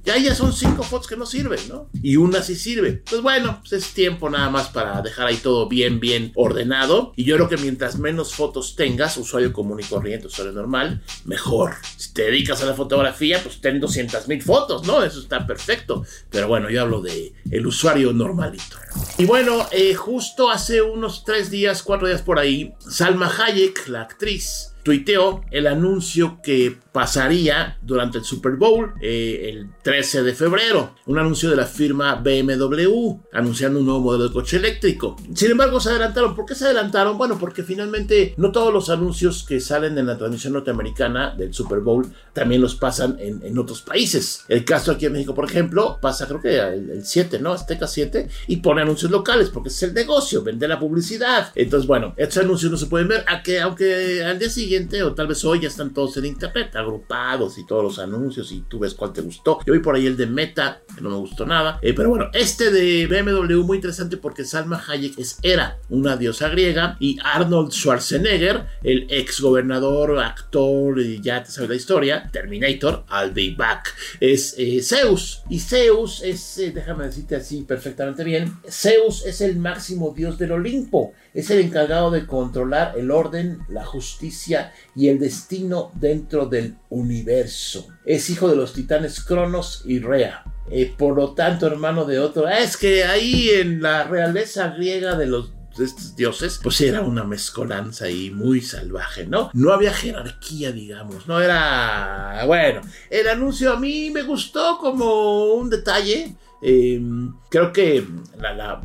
Ya, 0.06 0.18
ya 0.18 0.34
son 0.34 0.54
cinco 0.54 0.84
fotos 0.84 1.08
que 1.08 1.18
no 1.18 1.26
sirven, 1.26 1.60
¿no? 1.68 1.90
Y 2.02 2.16
una 2.16 2.42
sí 2.42 2.56
sirve. 2.56 3.04
Pues 3.10 3.22
bueno, 3.22 3.60
pues 3.60 3.74
es 3.74 3.94
tiempo 3.94 4.30
nada 4.30 4.50
más 4.50 4.70
para 4.70 5.02
dejar 5.02 5.28
ahí 5.28 5.36
todo 5.36 5.68
bien, 5.68 6.00
bien 6.00 6.32
ordenado. 6.36 7.12
Y 7.18 7.26
yo 7.26 7.36
creo 7.36 7.50
que 7.50 7.58
mientras 7.58 8.00
menos 8.00 8.34
fotos 8.34 8.78
tengas, 8.78 9.18
usuario 9.18 9.52
común 9.52 9.82
y 9.82 9.84
corriente, 9.84 10.28
usuario 10.28 10.54
normal, 10.54 11.02
mejor. 11.26 11.76
Si 11.98 12.14
te 12.14 12.24
dedicas 12.24 12.62
a 12.64 12.68
la 12.68 12.74
fotografía, 12.74 13.44
pues 13.44 13.60
ten 13.60 13.82
200 13.82 14.30
mil 14.30 14.42
fotos, 14.42 14.88
¿no? 14.88 15.04
Eso 15.04 15.20
está 15.20 15.46
perfecto. 15.46 16.06
Pero 16.30 16.48
bueno, 16.48 16.70
yo 16.70 16.82
hablo 16.82 17.02
de 17.02 17.34
el 17.52 17.68
usuario 17.68 18.14
normalito. 18.14 18.78
Y 19.18 19.26
bueno, 19.26 19.68
eh, 19.72 19.94
justo 19.94 20.50
hace 20.50 20.82
unos 20.82 21.26
tres 21.26 21.52
días, 21.52 21.84
cuatro 21.84 22.08
días 22.08 22.22
por 22.22 22.40
ahí, 22.40 22.74
Salma 22.80 23.30
Hayek, 23.30 23.90
la 23.90 24.02
actriz, 24.02 24.72
tuiteó 24.90 25.42
el 25.52 25.68
anuncio 25.68 26.40
que 26.42 26.76
pasaría 26.92 27.78
durante 27.84 28.18
el 28.18 28.24
Super 28.24 28.54
Bowl 28.54 28.94
eh, 29.00 29.50
el 29.50 29.70
13 29.84 30.24
de 30.24 30.34
febrero. 30.34 30.96
Un 31.06 31.20
anuncio 31.20 31.52
de 31.52 31.56
la 31.56 31.68
firma 31.68 32.16
BMW 32.16 33.20
anunciando 33.32 33.80
un 33.80 33.86
nuevo 33.86 34.02
modelo 34.02 34.30
de 34.30 34.34
coche 34.34 34.58
eléctrico. 34.58 35.16
Sin 35.36 35.52
embargo, 35.52 35.80
se 35.80 35.90
adelantaron. 35.90 36.36
¿Por 36.36 36.48
qué 36.48 36.56
se 36.56 36.66
adelantaron? 36.66 37.20
Bueno, 37.20 37.38
porque 37.38 37.62
finalmente 37.62 38.34
no 38.38 38.52
todos 38.52 38.74
los 38.74 38.90
anuncios 38.90 39.46
que 39.48 39.60
salen 39.60 39.96
en 40.00 40.08
la 40.08 40.18
transmisión 40.18 40.54
norteamericana 40.54 41.36
del 41.36 41.54
Super 41.54 41.82
Bowl 41.82 42.12
también 42.34 42.62
los 42.62 42.74
pasan 42.76 43.18
en, 43.20 43.60
otros 43.60 43.82
países. 43.82 44.46
El 44.48 44.66
caso 44.66 44.92
aquí 44.92 45.06
en 45.06 45.14
México, 45.14 45.36
por 45.36 45.46
ejemplo, 45.46 46.00
pasa 46.02 46.28
creo 46.28 46.42
que 46.42 46.58
el, 46.58 47.06
7, 47.06 47.40
¿no? 47.40 47.52
Azteca 47.52 47.86
7 47.86 48.28
y 48.48 48.58
pone 48.58 48.82
anuncios 48.82 49.12
locales 49.12 49.50
porque 49.50 49.70
es 49.70 49.84
el 49.84 49.94
negocio, 49.94 50.42
vende 50.44 50.68
la 50.68 50.80
publicidad. 50.80 51.52
Entonces, 51.54 51.86
bueno, 51.86 52.14
estos 52.18 52.44
anuncios 52.44 52.72
no 52.72 52.78
se 52.78 52.88
pueden 52.88 53.08
ver, 53.08 53.24
a 53.28 53.44
que, 53.44 53.60
aunque 53.60 54.24
al 54.24 54.40
día 54.40 54.50
siguiente 54.50 54.79
siguiente 54.80 55.04
o 55.04 55.14
tal 55.14 55.28
vez 55.28 55.44
hoy 55.44 55.62
ya 55.62 55.68
están 55.68 55.94
todos 55.94 56.16
en 56.18 56.26
internet, 56.26 56.76
agrupados 56.76 57.58
y 57.58 57.66
todos 57.66 57.84
los 57.84 58.00
anuncios 58.00 58.52
y 58.52 58.62
tú 58.62 58.80
ves 58.80 58.94
cuál 58.94 59.12
te 59.12 59.22
gustó. 59.22 59.60
Yo 59.66 59.74
vi 59.74 59.80
por 59.80 59.96
ahí 59.96 60.06
el 60.06 60.16
de 60.16 60.26
Meta, 60.26 60.82
que 60.96 61.02
no 61.02 61.10
me 61.10 61.18
gustó 61.18 61.46
nada. 61.46 61.80
Eh, 61.82 61.94
pero 61.94 62.10
bueno, 62.10 62.30
este 62.34 62.72
de 62.72 63.08
BMW 63.08 63.64
muy 63.64 63.78
interesante 63.78 64.18
porque 64.18 64.46
Salma 64.46 64.82
Hayek 64.88 65.18
es, 65.18 65.38
era 65.42 65.78
una 65.90 66.16
diosa 66.16 66.50
griega 66.50 66.96
y 67.00 67.18
Arnold 67.24 67.72
Schwarzenegger, 67.72 68.66
el 68.84 69.08
ex 69.10 69.42
gobernador, 69.42 70.20
actor, 70.20 71.02
ya 71.22 71.44
te 71.44 71.52
sabes 71.52 71.70
la 71.70 71.76
historia, 71.76 72.30
Terminator, 72.32 73.04
I'll 73.12 73.34
be 73.34 73.54
back, 73.58 73.94
es 74.20 74.56
eh, 74.58 74.82
Zeus. 74.82 75.44
Y 75.50 75.60
Zeus 75.60 76.22
es, 76.24 76.58
eh, 76.58 76.72
déjame 76.72 77.06
decirte 77.06 77.36
así 77.36 77.64
perfectamente 77.64 78.24
bien, 78.24 78.54
Zeus 78.70 79.26
es 79.26 79.42
el 79.42 79.58
máximo 79.58 80.14
dios 80.16 80.38
del 80.38 80.54
Olimpo, 80.54 81.14
es 81.34 81.50
el 81.50 81.60
encargado 81.60 82.12
de 82.12 82.26
controlar 82.26 82.94
el 82.98 83.12
orden, 83.12 83.60
la 83.70 83.86
justicia 83.86 84.74
y 84.96 85.10
el 85.10 85.20
destino 85.20 85.92
dentro 85.96 86.46
del 86.46 86.76
universo. 86.90 87.88
Es 88.06 88.30
hijo 88.30 88.48
de 88.50 88.56
los 88.56 88.74
titanes 88.74 89.22
Cronos 89.22 89.84
y 89.86 90.00
Rea. 90.00 90.44
Eh, 90.72 90.94
por 90.98 91.16
lo 91.16 91.34
tanto, 91.34 91.66
hermano 91.68 92.06
de 92.06 92.20
otro, 92.20 92.46
ah, 92.46 92.60
es 92.60 92.78
que 92.78 93.04
ahí 93.04 93.50
en 93.50 93.82
la 93.82 94.04
realeza 94.04 94.70
griega 94.70 95.16
de 95.16 95.26
los 95.26 95.52
estos 95.84 96.16
dioses, 96.16 96.60
pues 96.62 96.82
era 96.82 97.02
una 97.02 97.24
mezcolanza 97.24 98.06
ahí 98.06 98.32
muy 98.32 98.62
salvaje, 98.62 99.26
¿no? 99.26 99.50
No 99.54 99.72
había 99.72 99.94
jerarquía, 99.94 100.72
digamos, 100.72 101.28
no 101.28 101.40
era... 101.40 102.44
Bueno, 102.46 102.82
el 103.10 103.28
anuncio 103.28 103.72
a 103.72 103.80
mí 103.80 104.10
me 104.10 104.24
gustó 104.24 104.78
como 104.78 105.54
un 105.54 105.70
detalle. 105.70 106.36
Em, 106.62 107.34
creo 107.50 107.72
que, 107.72 108.06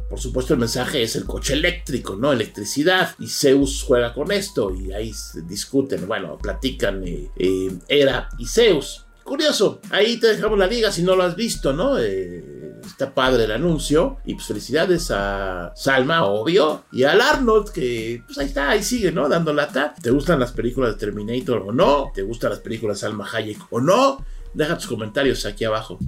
por 0.08 0.20
supuesto, 0.20 0.54
el 0.54 0.60
mensaje 0.60 1.02
es 1.02 1.16
el 1.16 1.24
coche 1.24 1.54
eléctrico, 1.54 2.16
¿no? 2.16 2.32
Electricidad. 2.32 3.14
Y 3.18 3.28
Zeus 3.28 3.82
juega 3.82 4.14
con 4.14 4.30
esto 4.32 4.74
y 4.74 4.92
ahí 4.92 5.12
discuten, 5.46 6.06
bueno, 6.06 6.38
platican 6.38 7.06
eh, 7.06 7.30
eh, 7.36 7.72
Era 7.88 8.28
y 8.38 8.46
Zeus. 8.46 9.06
Curioso, 9.24 9.80
ahí 9.90 10.18
te 10.18 10.26
dejamos 10.26 10.58
la 10.58 10.66
liga 10.66 10.92
si 10.92 11.02
no 11.02 11.16
lo 11.16 11.22
has 11.22 11.34
visto, 11.34 11.72
¿no? 11.72 11.98
Eh, 11.98 12.74
está 12.84 13.14
padre 13.14 13.44
el 13.44 13.52
anuncio. 13.52 14.18
Y 14.26 14.34
pues 14.34 14.46
felicidades 14.46 15.10
a 15.10 15.72
Salma, 15.74 16.26
obvio. 16.26 16.84
Y 16.92 17.04
al 17.04 17.22
Arnold, 17.22 17.70
que 17.70 18.22
pues 18.26 18.36
ahí 18.36 18.46
está, 18.46 18.68
ahí 18.68 18.82
sigue, 18.82 19.12
¿no? 19.12 19.26
Dando 19.30 19.54
lata. 19.54 19.94
¿Te 20.00 20.10
gustan 20.10 20.40
las 20.40 20.52
películas 20.52 20.92
de 20.92 20.98
Terminator 20.98 21.64
o 21.66 21.72
no? 21.72 22.12
¿Te 22.14 22.22
gustan 22.22 22.50
las 22.50 22.60
películas 22.60 22.98
de 22.98 23.00
Salma 23.00 23.26
Hayek 23.32 23.58
o 23.70 23.80
no? 23.80 24.22
Deja 24.54 24.76
tus 24.76 24.86
comentarios 24.86 25.44
aquí 25.46 25.64
abajo. 25.64 25.98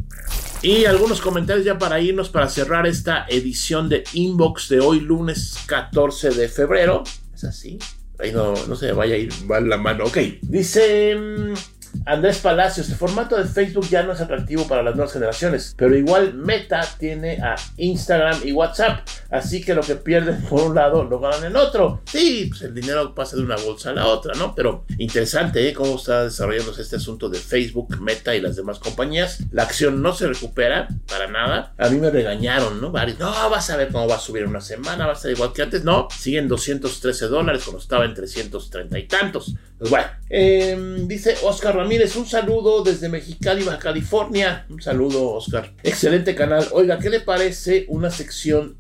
Y 0.63 0.85
algunos 0.85 1.21
comentarios 1.21 1.65
ya 1.65 1.79
para 1.79 2.01
irnos, 2.01 2.29
para 2.29 2.49
cerrar 2.49 2.87
esta 2.87 3.27
edición 3.29 3.89
de 3.89 4.05
Inbox 4.13 4.69
de 4.69 4.81
hoy, 4.81 5.01
lunes 5.01 5.59
14 5.67 6.31
de 6.31 6.49
febrero. 6.49 7.05
Es 7.35 7.45
así. 7.45 7.79
Ahí 8.19 8.33
no, 8.33 8.55
no 8.67 8.77
se 8.77 8.93
vaya 8.93 9.15
a 9.15 9.19
ir 9.19 9.33
mal 9.45 9.69
la 9.69 9.77
mano. 9.77 10.05
Ok. 10.05 10.19
Dice. 10.43 11.15
Mm, 11.15 11.55
Andrés 12.05 12.39
Palacios, 12.39 12.89
el 12.89 12.97
formato 12.97 13.37
de 13.37 13.45
Facebook 13.45 13.89
ya 13.89 14.03
no 14.03 14.13
es 14.13 14.21
atractivo 14.21 14.67
para 14.69 14.83
las 14.83 14.95
nuevas 14.95 15.13
generaciones, 15.13 15.75
pero 15.77 15.97
igual 15.97 16.35
Meta 16.35 16.81
tiene 16.99 17.39
a 17.41 17.57
Instagram 17.79 18.41
y 18.45 18.53
WhatsApp, 18.53 19.07
así 19.31 19.62
que 19.62 19.75
lo 19.75 19.83
que 19.83 19.97
pierden 19.97 20.43
por 20.43 20.62
un 20.62 20.75
lado 20.75 21.05
lo 21.05 21.19
ganan 21.21 21.45
en 21.45 21.57
otro. 21.57 22.03
Sí, 22.07 22.47
pues 22.49 22.62
el 22.62 22.75
dinero 22.75 23.15
pasa 23.15 23.37
de 23.37 23.43
una 23.43 23.57
bolsa 23.57 23.91
a 23.91 23.95
la 23.95 24.07
otra, 24.07 24.35
¿no? 24.35 24.55
Pero 24.55 24.85
interesante, 24.99 25.69
¿eh? 25.69 25.73
Cómo 25.73 25.97
está 25.97 26.25
desarrollándose 26.25 26.83
este 26.83 26.97
asunto 26.97 27.29
de 27.29 27.39
Facebook, 27.39 28.01
Meta 28.01 28.35
y 28.35 28.41
las 28.41 28.57
demás 28.57 28.79
compañías. 28.79 29.39
La 29.53 29.65
acción 29.65 30.03
no 30.03 30.12
se 30.12 30.27
recupera 30.27 30.89
para 31.09 31.27
nada. 31.27 31.75
A 31.79 31.89
mí 31.89 31.99
me 31.99 32.11
regañaron, 32.11 32.81
¿no? 32.81 32.91
Varios, 32.91 33.19
no, 33.19 33.31
vas 33.51 33.71
a 33.71 33.77
ver 33.77 33.89
cómo 33.89 34.09
va 34.09 34.17
a 34.17 34.21
subir 34.21 34.43
en 34.43 34.51
una 34.51 34.61
semana, 34.61 35.07
va 35.07 35.12
a 35.12 35.17
ser 35.17 35.33
igual 35.33 35.53
que 35.53 35.62
antes. 35.62 35.85
No, 35.85 36.09
siguen 36.11 36.49
213 36.49 37.27
dólares 37.27 37.62
cuando 37.65 37.81
estaba 37.81 38.05
en 38.05 38.15
330 38.15 38.99
y 38.99 39.07
tantos. 39.07 39.55
Pues 39.79 39.91
bueno, 39.91 40.07
em, 40.31 41.07
dice 41.07 41.37
Oscar 41.43 41.77
Ramírez, 41.77 42.17
un 42.17 42.27
saludo 42.27 42.83
desde 42.83 43.11
Mexicali, 43.11 43.62
Baja 43.62 43.79
California. 43.79 44.65
Un 44.71 44.81
saludo, 44.81 45.33
Oscar. 45.33 45.75
Excelente 45.83 46.35
canal. 46.35 46.67
Oiga, 46.73 46.99
¿qué 46.99 47.11
le 47.11 47.21
parece 47.21 47.85
una 47.89 48.11
sección 48.11 48.79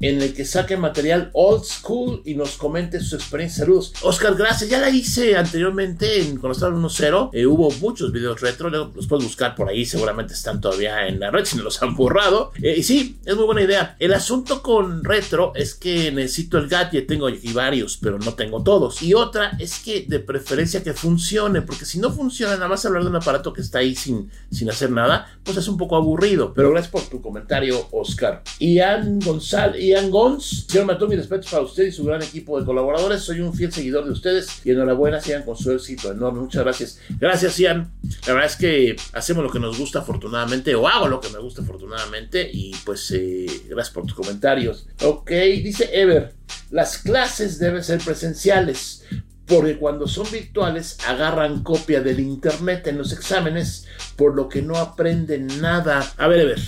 en 0.00 0.22
el 0.22 0.34
que 0.34 0.44
saque 0.44 0.76
material 0.76 1.30
old 1.32 1.64
school 1.64 2.22
y 2.24 2.34
nos 2.34 2.56
comente 2.56 3.00
sus 3.00 3.14
experiencias? 3.14 3.60
Saludos. 3.60 3.92
Oscar, 4.02 4.34
gracias. 4.34 4.70
Ya 4.70 4.80
la 4.80 4.90
hice 4.90 5.36
anteriormente 5.36 6.20
en, 6.20 6.32
en 6.32 6.40
1.0. 6.40 7.30
Eh, 7.32 7.46
hubo 7.46 7.70
muchos 7.80 8.12
videos 8.12 8.40
retro. 8.40 8.68
Los 8.70 9.06
puedes 9.06 9.24
buscar 9.24 9.54
por 9.54 9.68
ahí. 9.68 9.84
Seguramente 9.84 10.34
están 10.34 10.60
todavía 10.60 11.06
en 11.06 11.20
la 11.20 11.30
red 11.30 11.44
si 11.44 11.56
no 11.56 11.62
los 11.62 11.82
han 11.82 11.94
borrado. 11.94 12.52
Eh, 12.62 12.74
y 12.78 12.82
sí, 12.82 13.18
es 13.24 13.36
muy 13.36 13.44
buena 13.44 13.62
idea. 13.62 13.96
El 13.98 14.14
asunto 14.14 14.62
con 14.62 15.04
retro 15.04 15.52
es 15.54 15.74
que 15.74 16.10
necesito 16.12 16.58
el 16.58 16.68
gadget. 16.68 17.06
Tengo 17.06 17.26
aquí 17.26 17.52
varios, 17.52 17.98
pero 18.00 18.18
no 18.18 18.34
tengo 18.34 18.62
todos. 18.62 19.02
Y 19.02 19.14
otra 19.14 19.52
es 19.58 19.78
que 19.78 20.04
de 20.08 20.20
preferencia 20.20 20.82
que 20.82 20.92
funcione, 20.92 21.62
porque 21.62 21.84
si 21.84 21.98
no 21.98 22.12
funciona, 22.12 22.54
nada 22.54 22.68
más 22.68 22.84
hablar 22.84 23.02
de 23.02 23.10
un 23.10 23.16
aparato 23.16 23.52
que 23.52 23.60
está 23.60 23.78
ahí 23.78 23.94
sin, 23.94 24.30
sin 24.50 24.70
hacer 24.70 24.90
nada, 24.90 25.38
pues 25.42 25.56
es 25.56 25.68
un 25.68 25.76
poco 25.76 25.96
aburrido. 25.96 26.52
Pero 26.54 26.70
gracias 26.70 26.90
por 26.90 27.02
tu 27.02 27.20
comentario, 27.20 27.88
Oscar. 27.90 28.42
Ian 28.58 29.20
González, 29.20 29.63
Ian 29.72 30.10
Gonz, 30.10 30.66
señor 30.68 30.86
Mató, 30.86 31.08
mis 31.08 31.18
respetos 31.18 31.50
para 31.50 31.62
usted 31.62 31.84
y 31.84 31.92
su 31.92 32.04
gran 32.04 32.22
equipo 32.22 32.58
de 32.58 32.66
colaboradores. 32.66 33.22
Soy 33.22 33.40
un 33.40 33.54
fiel 33.54 33.72
seguidor 33.72 34.04
de 34.04 34.12
ustedes 34.12 34.60
y 34.64 34.70
enhorabuena, 34.70 35.20
sigan 35.20 35.42
con 35.42 35.56
su 35.56 35.72
éxito 35.72 36.12
enorme. 36.12 36.40
Muchas 36.40 36.62
gracias. 36.62 36.98
Gracias, 37.18 37.56
Ian. 37.58 37.92
La 38.26 38.34
verdad 38.34 38.50
es 38.50 38.56
que 38.56 38.96
hacemos 39.12 39.44
lo 39.44 39.50
que 39.50 39.60
nos 39.60 39.78
gusta 39.78 40.00
afortunadamente, 40.00 40.74
o 40.74 40.86
hago 40.88 41.08
lo 41.08 41.20
que 41.20 41.30
me 41.30 41.38
gusta 41.38 41.62
afortunadamente, 41.62 42.48
y 42.52 42.74
pues 42.84 43.10
eh, 43.12 43.46
gracias 43.68 43.94
por 43.94 44.04
tus 44.04 44.14
comentarios. 44.14 44.86
Ok, 45.02 45.30
dice 45.30 45.90
Ever. 45.92 46.34
Las 46.70 46.98
clases 46.98 47.58
deben 47.58 47.82
ser 47.82 48.00
presenciales 48.00 49.04
porque 49.46 49.76
cuando 49.76 50.06
son 50.06 50.30
virtuales 50.30 50.98
agarran 51.06 51.62
copia 51.62 52.00
del 52.00 52.20
internet 52.20 52.86
en 52.86 52.98
los 52.98 53.12
exámenes, 53.12 53.86
por 54.16 54.34
lo 54.34 54.48
que 54.48 54.62
no 54.62 54.76
aprenden 54.76 55.60
nada. 55.60 56.12
A 56.16 56.28
ver, 56.28 56.40
a 56.40 56.44
ver, 56.44 56.60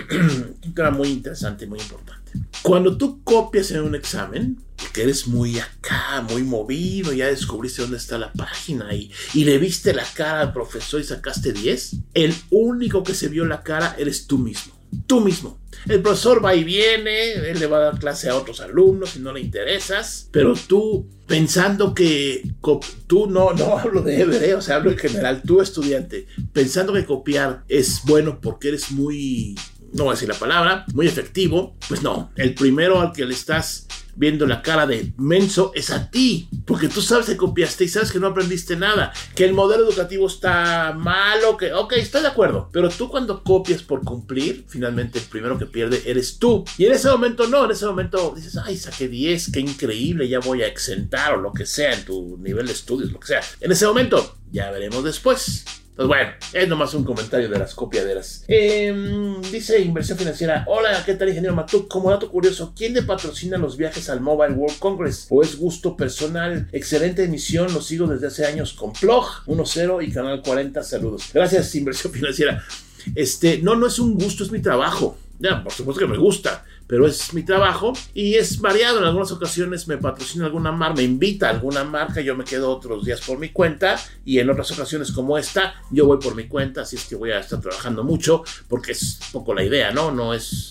tema 0.74 0.90
muy 0.90 1.08
interesante, 1.08 1.66
muy 1.66 1.80
importante. 1.80 2.32
Cuando 2.62 2.96
tú 2.96 3.22
copias 3.24 3.70
en 3.72 3.82
un 3.82 3.94
examen, 3.94 4.58
que 4.92 5.02
eres 5.02 5.26
muy 5.26 5.58
acá, 5.58 6.24
muy 6.30 6.42
movido, 6.42 7.12
ya 7.12 7.26
descubriste 7.26 7.82
dónde 7.82 7.96
está 7.98 8.18
la 8.18 8.32
página 8.32 8.94
y, 8.94 9.10
y 9.34 9.44
le 9.44 9.58
viste 9.58 9.92
la 9.94 10.04
cara 10.14 10.40
al 10.40 10.52
profesor 10.52 11.00
y 11.00 11.04
sacaste 11.04 11.52
10, 11.52 11.96
el 12.14 12.34
único 12.50 13.02
que 13.02 13.14
se 13.14 13.28
vio 13.28 13.44
la 13.44 13.62
cara 13.62 13.94
eres 13.98 14.26
tú 14.26 14.38
mismo. 14.38 14.74
Tú 15.06 15.20
mismo. 15.20 15.58
El 15.88 16.02
profesor 16.02 16.44
va 16.44 16.54
y 16.54 16.64
viene, 16.64 17.32
él 17.32 17.58
le 17.58 17.66
va 17.66 17.78
a 17.78 17.80
dar 17.80 17.98
clase 17.98 18.28
a 18.28 18.36
otros 18.36 18.60
alumnos 18.60 19.10
si 19.10 19.20
no 19.20 19.32
le 19.32 19.40
interesas, 19.40 20.28
pero 20.30 20.54
tú 20.54 21.08
pensando 21.26 21.94
que 21.94 22.42
tú 23.06 23.26
no, 23.26 23.52
no 23.52 23.78
hablo 23.78 24.02
de 24.02 24.20
¿eh? 24.20 24.54
o 24.54 24.60
sea, 24.60 24.76
hablo 24.76 24.90
en 24.90 24.98
general, 24.98 25.42
tú 25.44 25.60
estudiante, 25.60 26.26
pensando 26.52 26.92
que 26.92 27.04
copiar 27.04 27.64
es 27.68 28.02
bueno 28.04 28.38
porque 28.40 28.68
eres 28.68 28.92
muy, 28.92 29.56
no 29.92 30.04
voy 30.04 30.12
a 30.12 30.14
decir 30.14 30.28
la 30.28 30.34
palabra, 30.34 30.84
muy 30.94 31.06
efectivo, 31.06 31.76
pues 31.88 32.02
no, 32.02 32.32
el 32.36 32.54
primero 32.54 33.00
al 33.00 33.12
que 33.12 33.24
le 33.24 33.34
estás 33.34 33.86
viendo 34.14 34.46
la 34.46 34.62
cara 34.62 34.86
de 34.86 35.12
menso 35.16 35.72
es 35.74 35.90
a 35.90 36.10
ti, 36.10 36.48
porque 36.66 36.88
tú 36.88 37.00
sabes 37.00 37.26
que 37.26 37.36
copiaste 37.36 37.84
y 37.84 37.88
sabes 37.88 38.12
que 38.12 38.18
no 38.18 38.28
aprendiste 38.28 38.76
nada, 38.76 39.12
que 39.34 39.44
el 39.44 39.54
modelo 39.54 39.88
educativo 39.88 40.26
está 40.26 40.94
malo, 40.96 41.56
que, 41.56 41.72
ok, 41.72 41.94
estoy 41.94 42.22
de 42.22 42.28
acuerdo, 42.28 42.68
pero 42.72 42.88
tú 42.90 43.08
cuando 43.08 43.42
copias 43.42 43.82
por 43.82 44.02
cumplir, 44.02 44.64
finalmente 44.68 45.18
el 45.18 45.24
primero 45.24 45.58
que 45.58 45.66
pierde 45.66 46.02
eres 46.06 46.38
tú. 46.38 46.64
Y 46.76 46.86
en 46.86 46.92
ese 46.92 47.08
momento 47.10 47.46
no, 47.48 47.64
en 47.64 47.70
ese 47.70 47.86
momento 47.86 48.32
dices, 48.36 48.56
ay, 48.56 48.76
saqué 48.76 49.08
10, 49.08 49.50
qué 49.52 49.60
increíble, 49.60 50.28
ya 50.28 50.40
voy 50.40 50.62
a 50.62 50.66
exentar 50.66 51.34
o 51.34 51.40
lo 51.40 51.52
que 51.52 51.66
sea 51.66 51.94
en 51.94 52.04
tu 52.04 52.38
nivel 52.38 52.66
de 52.66 52.72
estudios, 52.72 53.12
lo 53.12 53.20
que 53.20 53.28
sea. 53.28 53.40
En 53.60 53.72
ese 53.72 53.86
momento, 53.86 54.36
ya 54.50 54.70
veremos 54.70 55.04
después. 55.04 55.64
Pues 55.94 56.08
bueno, 56.08 56.30
es 56.54 56.68
nomás 56.68 56.94
un 56.94 57.04
comentario 57.04 57.50
de 57.50 57.58
las 57.58 57.74
copiaderas. 57.74 58.44
Em, 58.48 59.42
dice 59.42 59.78
Inversión 59.78 60.16
Financiera. 60.16 60.64
Hola, 60.66 61.02
¿qué 61.04 61.14
tal, 61.14 61.28
ingeniero 61.28 61.54
Matuk? 61.54 61.86
Como 61.86 62.10
dato 62.10 62.30
curioso, 62.30 62.72
¿quién 62.74 62.94
le 62.94 63.02
patrocina 63.02 63.58
los 63.58 63.76
viajes 63.76 64.08
al 64.08 64.22
Mobile 64.22 64.54
World 64.54 64.78
Congress? 64.78 65.26
¿O 65.28 65.42
es 65.42 65.56
gusto 65.56 65.94
personal? 65.94 66.66
Excelente 66.72 67.24
emisión, 67.24 67.74
lo 67.74 67.82
sigo 67.82 68.06
desde 68.06 68.28
hace 68.28 68.46
años 68.46 68.72
con 68.72 68.94
Plog 68.94 69.44
1.0 69.46 70.06
y 70.08 70.10
Canal 70.10 70.40
40. 70.40 70.82
Saludos. 70.82 71.24
Gracias, 71.34 71.74
Inversión 71.74 72.10
Financiera. 72.10 72.64
Este, 73.14 73.58
no, 73.58 73.76
no 73.76 73.86
es 73.86 73.98
un 73.98 74.14
gusto, 74.14 74.44
es 74.44 74.50
mi 74.50 74.62
trabajo. 74.62 75.18
Ya, 75.38 75.62
por 75.62 75.72
supuesto 75.72 76.00
que 76.00 76.06
me 76.06 76.16
gusta 76.16 76.64
pero 76.92 77.06
es 77.06 77.32
mi 77.32 77.42
trabajo 77.42 77.94
y 78.12 78.34
es 78.34 78.60
variado. 78.60 78.98
En 78.98 79.04
algunas 79.04 79.32
ocasiones 79.32 79.88
me 79.88 79.96
patrocina 79.96 80.44
alguna 80.44 80.72
marca, 80.72 80.96
me 80.96 81.04
invita 81.04 81.46
a 81.46 81.50
alguna 81.52 81.84
marca, 81.84 82.20
yo 82.20 82.36
me 82.36 82.44
quedo 82.44 82.68
otros 82.68 83.06
días 83.06 83.22
por 83.22 83.38
mi 83.38 83.48
cuenta 83.48 83.98
y 84.26 84.40
en 84.40 84.50
otras 84.50 84.70
ocasiones 84.72 85.10
como 85.10 85.38
esta, 85.38 85.72
yo 85.90 86.04
voy 86.04 86.18
por 86.18 86.34
mi 86.34 86.48
cuenta, 86.48 86.82
así 86.82 86.96
es 86.96 87.06
que 87.06 87.14
voy 87.14 87.30
a 87.30 87.38
estar 87.38 87.62
trabajando 87.62 88.04
mucho 88.04 88.44
porque 88.68 88.92
es 88.92 89.18
poco 89.32 89.54
la 89.54 89.64
idea, 89.64 89.90
¿no? 89.90 90.10
No 90.10 90.34
es 90.34 90.68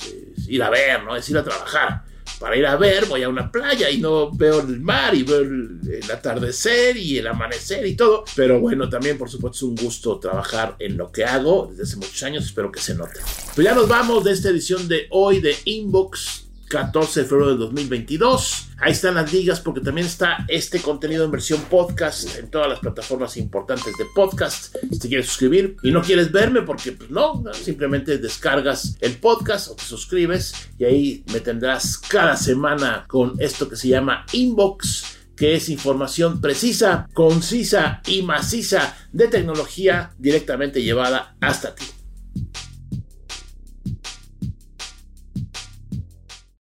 ir 0.47 0.61
a 0.61 0.69
ver, 0.69 1.03
¿no? 1.03 1.15
Es 1.15 1.27
ir 1.27 1.39
a 1.39 1.43
trabajar 1.43 2.03
para 2.41 2.57
ir 2.57 2.65
a 2.65 2.75
ver, 2.75 3.05
voy 3.05 3.21
a 3.21 3.29
una 3.29 3.51
playa 3.51 3.91
y 3.91 3.99
no 3.99 4.31
veo 4.31 4.61
el 4.61 4.79
mar 4.79 5.13
y 5.13 5.21
veo 5.21 5.41
el, 5.41 5.79
atardecer 6.11 6.97
y 6.97 7.19
el 7.19 7.27
amanecer 7.27 7.85
y 7.85 7.95
todo. 7.95 8.25
Pero 8.35 8.59
bueno, 8.59 8.89
también 8.89 9.15
por 9.15 9.29
supuesto 9.29 9.57
es 9.57 9.61
un 9.63 9.75
gusto 9.75 10.19
trabajar 10.19 10.75
en 10.79 10.97
lo 10.97 11.11
que 11.11 11.23
hago 11.23 11.67
desde 11.69 11.83
hace 11.83 11.95
muchos 11.97 12.23
años, 12.23 12.43
espero 12.43 12.71
que 12.71 12.79
se 12.79 12.95
note. 12.95 13.19
Pues 13.53 13.63
ya 13.63 13.75
nos 13.75 13.87
vamos 13.87 14.23
de 14.23 14.31
esta 14.31 14.49
edición 14.49 14.87
de 14.87 15.05
hoy 15.11 15.39
de 15.39 15.55
Inbox 15.65 16.47
14 16.71 17.21
de 17.21 17.25
febrero 17.25 17.49
del 17.49 17.57
2022. 17.59 18.69
Ahí 18.79 18.93
están 18.93 19.15
las 19.15 19.31
ligas 19.33 19.59
porque 19.59 19.81
también 19.81 20.07
está 20.07 20.45
este 20.47 20.81
contenido 20.81 21.25
en 21.25 21.31
versión 21.31 21.59
podcast 21.69 22.37
en 22.37 22.49
todas 22.49 22.69
las 22.69 22.79
plataformas 22.79 23.35
importantes 23.35 23.93
de 23.97 24.05
podcast. 24.15 24.73
Si 24.89 24.97
te 24.97 25.09
quieres 25.09 25.27
suscribir 25.27 25.75
y 25.83 25.91
no 25.91 26.01
quieres 26.01 26.31
verme 26.31 26.61
porque 26.61 26.93
pues 26.93 27.11
no, 27.11 27.43
simplemente 27.53 28.17
descargas 28.19 28.95
el 29.01 29.17
podcast 29.17 29.69
o 29.69 29.75
te 29.75 29.83
suscribes 29.83 30.53
y 30.77 30.85
ahí 30.85 31.23
me 31.33 31.41
tendrás 31.41 31.97
cada 31.97 32.37
semana 32.37 33.03
con 33.07 33.33
esto 33.39 33.67
que 33.67 33.75
se 33.75 33.89
llama 33.89 34.25
Inbox 34.31 35.17
que 35.35 35.55
es 35.55 35.69
información 35.69 36.39
precisa, 36.39 37.09
concisa 37.13 38.01
y 38.05 38.21
maciza 38.21 38.95
de 39.11 39.27
tecnología 39.27 40.13
directamente 40.19 40.83
llevada 40.83 41.35
hasta 41.41 41.73
ti. 41.73 41.85